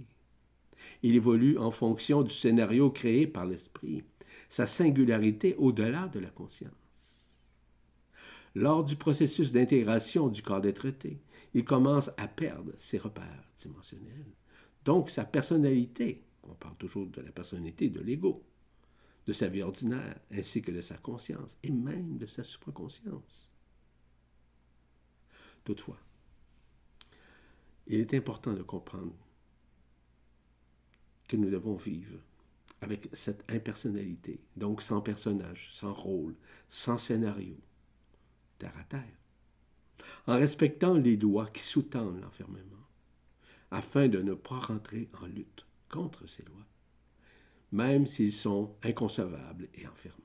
Il 1.04 1.16
évolue 1.16 1.58
en 1.58 1.72
fonction 1.72 2.24
du 2.24 2.32
scénario 2.32 2.90
créé 2.90 3.28
par 3.28 3.46
l'esprit, 3.46 4.04
sa 4.50 4.66
singularité 4.66 5.56
au-delà 5.58 6.08
de 6.08 6.20
la 6.20 6.30
conscience. 6.30 6.72
Lors 8.56 8.84
du 8.84 8.96
processus 8.96 9.52
d'intégration 9.52 10.28
du 10.28 10.42
corps 10.42 10.62
des 10.62 10.74
traités, 10.74 11.22
il 11.54 11.64
commence 11.64 12.10
à 12.18 12.28
perdre 12.28 12.72
ses 12.78 12.98
repères 12.98 13.50
dimensionnels, 13.58 14.34
donc 14.84 15.10
sa 15.10 15.24
personnalité, 15.24 16.24
on 16.44 16.54
parle 16.56 16.76
toujours 16.78 17.06
de 17.06 17.22
la 17.22 17.32
personnalité 17.32 17.90
de 17.90 18.02
l'ego, 18.02 18.44
de 19.28 19.34
sa 19.34 19.48
vie 19.48 19.62
ordinaire, 19.62 20.20
ainsi 20.32 20.62
que 20.62 20.72
de 20.72 20.82
sa 20.82 20.98
conscience, 20.98 21.58
et 21.64 21.72
même 21.72 22.18
de 22.18 22.26
sa 22.26 22.44
supraconscience. 22.44 23.54
Toutefois, 25.64 26.00
il 27.88 28.00
est 28.00 28.14
important 28.14 28.54
de 28.54 28.64
comprendre 28.64 29.14
que 31.28 31.38
nous 31.38 31.50
devons 31.50 31.76
vivre 31.76 32.20
avec 32.82 33.10
cette 33.14 33.50
impersonnalité, 33.52 34.42
donc 34.56 34.82
sans 34.82 35.02
personnage, 35.02 35.70
sans 35.72 35.94
rôle, 35.94 36.36
sans 36.68 36.98
scénario, 36.98 37.56
terre 38.58 38.76
à 38.78 38.84
terre, 38.84 39.18
en 40.26 40.36
respectant 40.36 40.96
les 40.96 41.16
lois 41.16 41.48
qui 41.48 41.64
sous-tendent 41.64 42.20
l'enfermement, 42.22 42.88
afin 43.70 44.08
de 44.08 44.20
ne 44.22 44.34
pas 44.34 44.60
rentrer 44.60 45.10
en 45.22 45.28
lutte 45.28 45.66
contre 45.90 46.28
ces 46.28 46.44
lois, 46.44 46.66
même 47.72 48.06
s'ils 48.06 48.34
sont 48.34 48.76
inconcevables 48.84 49.70
et 49.76 49.88
enfermantes. 49.88 50.20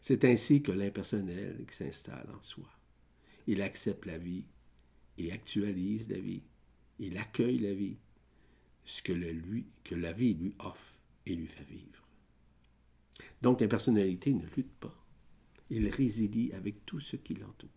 C'est 0.00 0.24
ainsi 0.24 0.62
que 0.62 0.72
l'impersonnel 0.72 1.64
s'installe 1.70 2.28
en 2.36 2.42
soi. 2.42 2.68
Il 3.46 3.62
accepte 3.62 4.06
la 4.06 4.18
vie 4.18 4.44
il 5.16 5.30
actualise 5.30 6.08
la 6.08 6.18
vie. 6.18 6.42
Il 6.98 7.18
accueille 7.18 7.58
la 7.58 7.74
vie, 7.74 7.96
ce 8.84 9.02
que, 9.02 9.12
la 9.12 10.12
vie 10.12 10.34
lui 10.34 10.54
offre 10.58 10.98
et 11.26 11.34
lui 11.34 11.46
fait 11.46 11.64
vivre. 11.64 12.06
Donc 13.42 13.60
l'impersonnalité 13.60 14.32
ne 14.32 14.46
lutte 14.56 14.72
pas. 14.80 14.94
Il 15.70 15.88
résilie 15.88 16.52
avec 16.52 16.84
tout 16.86 17.00
ce 17.00 17.16
qui 17.16 17.34
l'entoure. 17.34 17.70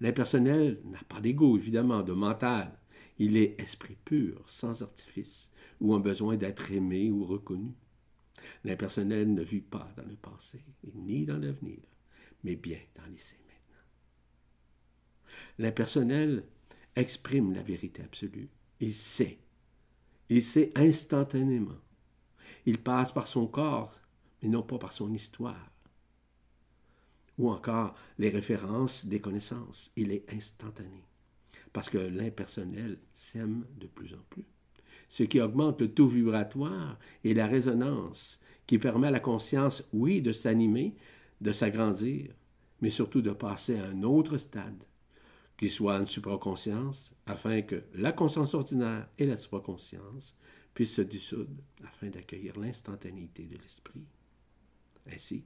L'impersonnel 0.00 0.80
n'a 0.84 1.02
pas 1.08 1.20
d'ego, 1.20 1.56
évidemment, 1.56 2.02
de 2.02 2.12
mental. 2.12 2.78
Il 3.18 3.36
est 3.36 3.60
esprit 3.60 3.96
pur, 4.04 4.42
sans 4.46 4.82
artifice, 4.82 5.50
ou 5.80 5.94
un 5.94 6.00
besoin 6.00 6.36
d'être 6.36 6.72
aimé 6.72 7.10
ou 7.10 7.24
reconnu. 7.24 7.74
L'impersonnel 8.64 9.32
ne 9.32 9.42
vit 9.42 9.60
pas 9.60 9.92
dans 9.96 10.06
le 10.06 10.16
passé, 10.16 10.64
ni 10.94 11.26
dans 11.26 11.38
l'avenir, 11.38 11.80
mais 12.42 12.56
bien 12.56 12.78
dans 12.96 13.06
l'essai 13.10 13.36
L'impersonnel 15.58 16.44
exprime 16.96 17.52
la 17.52 17.62
vérité 17.62 18.02
absolue. 18.02 18.48
Il 18.80 18.94
sait. 18.94 19.38
Il 20.28 20.42
sait 20.42 20.72
instantanément. 20.76 21.78
Il 22.66 22.78
passe 22.78 23.12
par 23.12 23.26
son 23.26 23.46
corps, 23.46 24.00
mais 24.42 24.48
non 24.48 24.62
pas 24.62 24.78
par 24.78 24.92
son 24.92 25.12
histoire. 25.12 25.69
Ou 27.40 27.50
encore 27.50 27.94
les 28.18 28.28
références 28.28 29.06
des 29.06 29.20
connaissances. 29.20 29.90
Il 29.96 30.12
est 30.12 30.30
instantané. 30.30 31.06
Parce 31.72 31.88
que 31.88 31.96
l'impersonnel 31.96 32.98
s'aime 33.14 33.64
de 33.78 33.86
plus 33.86 34.12
en 34.12 34.22
plus. 34.28 34.44
Ce 35.08 35.22
qui 35.22 35.40
augmente 35.40 35.80
le 35.80 35.90
taux 35.90 36.06
vibratoire 36.06 36.98
et 37.24 37.32
la 37.32 37.46
résonance, 37.46 38.40
qui 38.66 38.78
permet 38.78 39.08
à 39.08 39.12
la 39.12 39.20
conscience, 39.20 39.82
oui, 39.94 40.20
de 40.20 40.32
s'animer, 40.32 40.94
de 41.40 41.50
s'agrandir, 41.50 42.34
mais 42.82 42.90
surtout 42.90 43.22
de 43.22 43.30
passer 43.30 43.78
à 43.78 43.86
un 43.86 44.02
autre 44.02 44.36
stade 44.36 44.84
qui 45.56 45.70
soit 45.70 45.96
une 45.96 46.06
supraconscience, 46.06 47.14
afin 47.26 47.62
que 47.62 47.82
la 47.94 48.12
conscience 48.12 48.54
ordinaire 48.54 49.08
et 49.18 49.26
la 49.26 49.36
supraconscience 49.36 50.36
puissent 50.74 50.94
se 50.94 51.02
dissoudre 51.02 51.62
afin 51.86 52.08
d'accueillir 52.08 52.58
l'instantanéité 52.58 53.44
de 53.44 53.56
l'esprit. 53.56 54.04
Ainsi, 55.10 55.44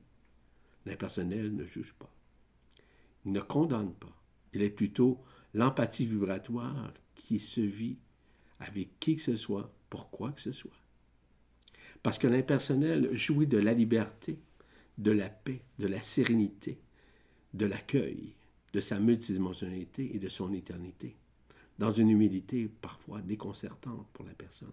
l'impersonnel 0.87 1.55
ne 1.55 1.65
juge 1.65 1.95
pas. 1.95 2.13
Il 3.25 3.33
ne 3.33 3.41
condamne 3.41 3.95
pas. 3.95 4.23
Il 4.53 4.63
est 4.63 4.71
plutôt 4.71 5.23
l'empathie 5.55 6.07
vibratoire 6.07 6.93
qui 7.15 7.39
se 7.39 7.61
vit 7.61 7.99
avec 8.61 8.99
qui 9.01 9.17
que 9.17 9.23
ce 9.23 9.37
soit, 9.37 9.73
pour 9.91 10.11
quoi 10.11 10.33
que 10.33 10.41
ce 10.41 10.53
soit. 10.53 10.71
Parce 12.03 12.19
que 12.19 12.27
l'impersonnel 12.27 13.15
jouit 13.15 13.47
de 13.47 13.59
la 13.59 13.73
liberté, 13.73 14.39
de 14.99 15.11
la 15.11 15.29
paix, 15.29 15.63
de 15.79 15.87
la 15.87 16.03
sérénité, 16.03 16.79
de 17.53 17.67
l'accueil, 17.67 18.35
de 18.73 18.81
sa 18.81 18.99
multidimensionnalité 18.99 20.15
et 20.15 20.19
de 20.19 20.29
son 20.29 20.53
éternité, 20.53 21.17
dans 21.79 21.93
une 21.93 22.11
humilité 22.11 22.69
parfois 22.81 23.21
déconcertante 23.23 24.07
pour 24.13 24.25
la 24.25 24.35
personne. 24.35 24.73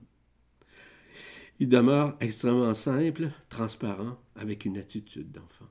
Il 1.60 1.70
demeure 1.70 2.18
extrêmement 2.20 2.74
simple, 2.74 3.32
transparent, 3.50 4.20
avec 4.36 4.66
une 4.66 4.78
attitude 4.78 5.32
d'enfant. 5.32 5.70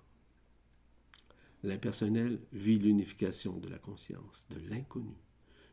L'impersonnel 1.62 2.40
vit 2.52 2.78
l'unification 2.78 3.58
de 3.58 3.68
la 3.68 3.78
conscience, 3.78 4.46
de 4.50 4.58
l'inconnu, 4.68 5.16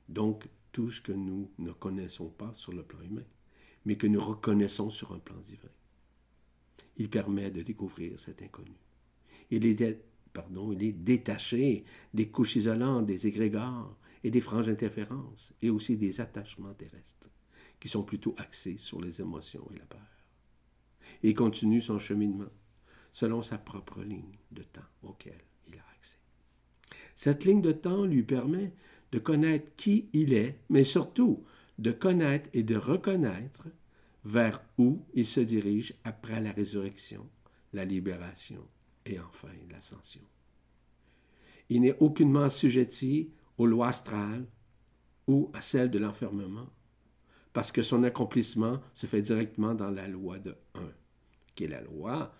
donc 0.10 0.50
tout 0.71 0.91
ce 0.91 1.02
que 1.02 1.13
nous 1.13 1.50
ne 1.60 1.71
connaissons 1.71 2.30
pas 2.30 2.54
sur 2.54 2.73
le 2.73 2.84
plan 2.84 3.02
humain, 3.02 3.26
mais 3.86 3.95
que 3.95 4.08
nous 4.08 4.19
reconnaissons 4.19 4.89
sur 4.89 5.13
un 5.13 5.19
plan 5.19 5.39
divin. 5.39 5.69
Il 6.97 7.10
permet 7.10 7.52
de 7.52 7.62
découvrir 7.62 8.19
cet 8.19 8.41
inconnu. 8.41 8.76
Il 9.50 9.65
est, 9.65 10.04
pardon, 10.34 10.73
il 10.73 10.84
est 10.84 10.91
détaché 10.91 11.86
des 12.13 12.30
couches 12.30 12.58
isolantes, 12.58 13.06
des 13.06 13.28
égrégores 13.28 13.97
et 14.23 14.32
des 14.32 14.41
franges 14.41 14.67
interférences, 14.67 15.54
et 15.62 15.69
aussi 15.69 15.95
des 15.95 16.19
attachements 16.19 16.73
terrestres, 16.73 17.30
qui 17.80 17.88
sont 17.88 18.04
plutôt 18.04 18.36
axés 18.38 18.78
sur 18.78 19.00
les 19.00 19.21
émotions 19.21 19.69
et 19.73 19.78
la 19.78 19.86
peur. 19.86 20.02
Il 21.23 21.34
continue 21.34 21.80
son 21.80 21.97
cheminement 21.97 22.52
selon 23.13 23.41
sa 23.41 23.58
propre 23.58 24.04
ligne 24.04 24.38
de 24.52 24.63
temps 24.63 24.82
auquel. 25.02 25.41
Cette 27.17 27.45
ligne 27.45 27.63
de 27.63 27.71
temps 27.71 28.06
lui 28.06 28.21
permet 28.21 28.73
de 29.12 29.17
connaître 29.17 29.75
qui 29.75 30.08
il 30.13 30.34
est, 30.34 30.60
mais 30.69 30.84
surtout 30.84 31.43
de 31.80 31.91
connaître 31.91 32.47
et 32.53 32.62
de 32.62 32.75
reconnaître 32.75 33.69
vers 34.23 34.62
où 34.77 35.01
il 35.15 35.25
se 35.25 35.39
dirige 35.39 35.95
après 36.03 36.39
la 36.39 36.51
résurrection, 36.51 37.27
la 37.73 37.86
libération 37.86 38.63
et 39.08 39.19
enfin 39.19 39.47
l'ascension. 39.71 40.21
Il 41.69 41.82
n'est 41.82 41.97
aucunement 41.97 42.43
assujetti 42.43 43.32
aux 43.58 43.65
lois 43.65 43.88
astrales 43.88 44.45
ou 45.25 45.49
à 45.56 45.62
celles 45.62 45.89
de 45.89 45.97
l'enfermement, 45.97 46.69
parce 47.51 47.71
que 47.71 47.82
son 47.82 48.03
accomplissement 48.03 48.80
se 48.93 49.08
fait 49.08 49.23
directement 49.23 49.73
dans 49.73 49.89
la 49.89 50.08
loi 50.08 50.38
de 50.38 50.56
1, 50.75 50.82
qui 51.56 51.63
est 51.63 51.69
la 51.69 51.82
loi, 51.82 52.32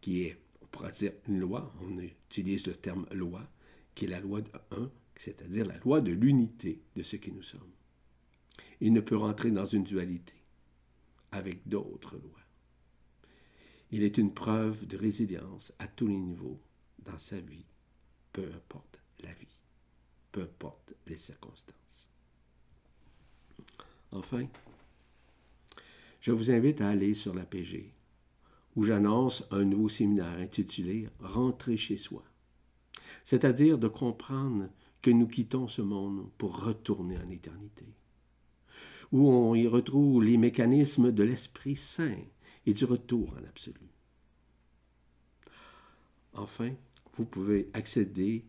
qui 0.00 0.24
est, 0.24 0.42
on 0.60 0.66
pourrait 0.66 0.90
dire 0.90 1.12
une 1.28 1.38
loi, 1.38 1.72
on 1.80 2.00
utilise 2.00 2.66
le 2.66 2.74
terme 2.74 3.06
loi, 3.12 3.48
qui 3.94 4.04
est 4.04 4.08
la 4.08 4.20
loi 4.20 4.40
de 4.40 4.50
1, 4.70 4.90
c'est-à-dire 5.16 5.66
la 5.66 5.78
loi 5.78 6.00
de 6.00 6.12
l'unité 6.12 6.82
de 6.96 7.02
ce 7.02 7.16
que 7.16 7.30
nous 7.30 7.42
sommes. 7.42 7.60
Il 8.80 8.92
ne 8.92 9.00
peut 9.00 9.16
rentrer 9.16 9.50
dans 9.50 9.66
une 9.66 9.84
dualité 9.84 10.34
avec 11.32 11.66
d'autres 11.68 12.16
lois. 12.16 12.40
Il 13.90 14.02
est 14.02 14.18
une 14.18 14.34
preuve 14.34 14.86
de 14.86 14.96
résilience 14.96 15.72
à 15.78 15.86
tous 15.86 16.06
les 16.06 16.18
niveaux 16.18 16.60
dans 17.04 17.18
sa 17.18 17.38
vie, 17.38 17.66
peu 18.32 18.44
importe 18.54 18.98
la 19.20 19.32
vie, 19.32 19.56
peu 20.32 20.42
importe 20.42 20.94
les 21.06 21.16
circonstances. 21.16 22.08
Enfin, 24.10 24.46
je 26.20 26.32
vous 26.32 26.50
invite 26.50 26.80
à 26.80 26.88
aller 26.88 27.14
sur 27.14 27.34
la 27.34 27.44
PG, 27.44 27.92
où 28.76 28.84
j'annonce 28.84 29.44
un 29.50 29.64
nouveau 29.64 29.88
séminaire 29.88 30.38
intitulé 30.38 31.08
Rentrer 31.20 31.76
chez 31.76 31.96
soi, 31.96 32.24
c'est-à-dire 33.24 33.78
de 33.78 33.88
comprendre 33.88 34.68
que 35.02 35.10
nous 35.10 35.26
quittons 35.26 35.68
ce 35.68 35.82
monde 35.82 36.30
pour 36.38 36.64
retourner 36.64 37.18
en 37.18 37.28
éternité 37.30 37.86
où 39.12 39.30
on 39.30 39.54
y 39.54 39.68
retrouve 39.68 40.24
les 40.24 40.36
mécanismes 40.36 41.12
de 41.12 41.22
l'Esprit 41.22 41.76
Saint 41.76 42.18
et 42.66 42.74
du 42.74 42.84
retour 42.84 43.32
en 43.38 43.44
absolu. 43.48 43.88
Enfin, 46.32 46.72
vous 47.12 47.24
pouvez 47.24 47.70
accéder 47.74 48.44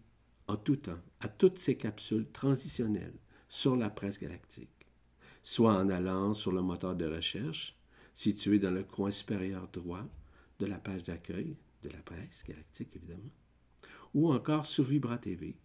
en 0.47 0.57
tout 0.57 0.77
temps 0.77 0.99
à 1.19 1.27
toutes 1.27 1.59
ces 1.59 1.77
capsules 1.77 2.27
transitionnelles 2.31 3.19
sur 3.47 3.75
la 3.75 3.91
presse 3.91 4.19
galactique, 4.19 4.87
soit 5.43 5.75
en 5.75 5.89
allant 5.89 6.33
sur 6.33 6.51
le 6.51 6.63
moteur 6.63 6.95
de 6.95 7.05
recherche 7.05 7.77
situé 8.15 8.57
dans 8.57 8.71
le 8.71 8.83
coin 8.83 9.11
supérieur 9.11 9.67
droit 9.71 10.07
de 10.59 10.65
la 10.65 10.79
page 10.79 11.03
d'accueil 11.03 11.57
de 11.83 11.89
la 11.89 11.99
presse 11.99 12.43
galactique, 12.47 12.95
évidemment, 12.95 13.29
ou 14.15 14.33
encore 14.33 14.65
sur 14.65 14.83
Vibra 14.83 15.19
TV, 15.19 15.55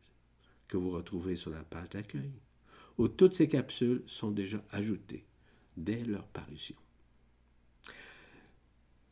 que 0.68 0.76
vous 0.76 0.90
retrouvez 0.90 1.36
sur 1.36 1.50
la 1.50 1.64
page 1.64 1.88
d'accueil 1.88 2.32
où 2.98 3.08
toutes 3.08 3.32
ces 3.32 3.48
capsules 3.48 4.02
sont 4.06 4.30
déjà 4.30 4.62
ajoutées 4.72 5.24
dès 5.74 6.04
leur 6.04 6.26
parution. 6.26 6.76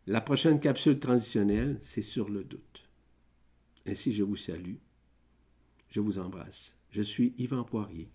La 0.07 0.20
prochaine 0.20 0.61
capsule 0.61 0.98
transitionnelle, 0.98 1.79
c'est 1.81 2.03
sur 2.03 2.29
le 2.29 2.44
doute. 2.44 2.87
Ainsi, 3.87 4.12
je 4.12 4.22
vous 4.22 4.37
salue, 4.37 4.77
je 5.88 6.01
vous 6.01 6.18
embrasse. 6.18 6.77
Je 6.90 7.01
suis 7.01 7.33
Yvan 7.38 7.64
Poirier, 7.64 8.11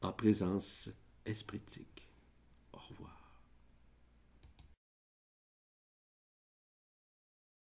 en 0.00 0.12
présence 0.12 0.90
espritique. 1.24 2.08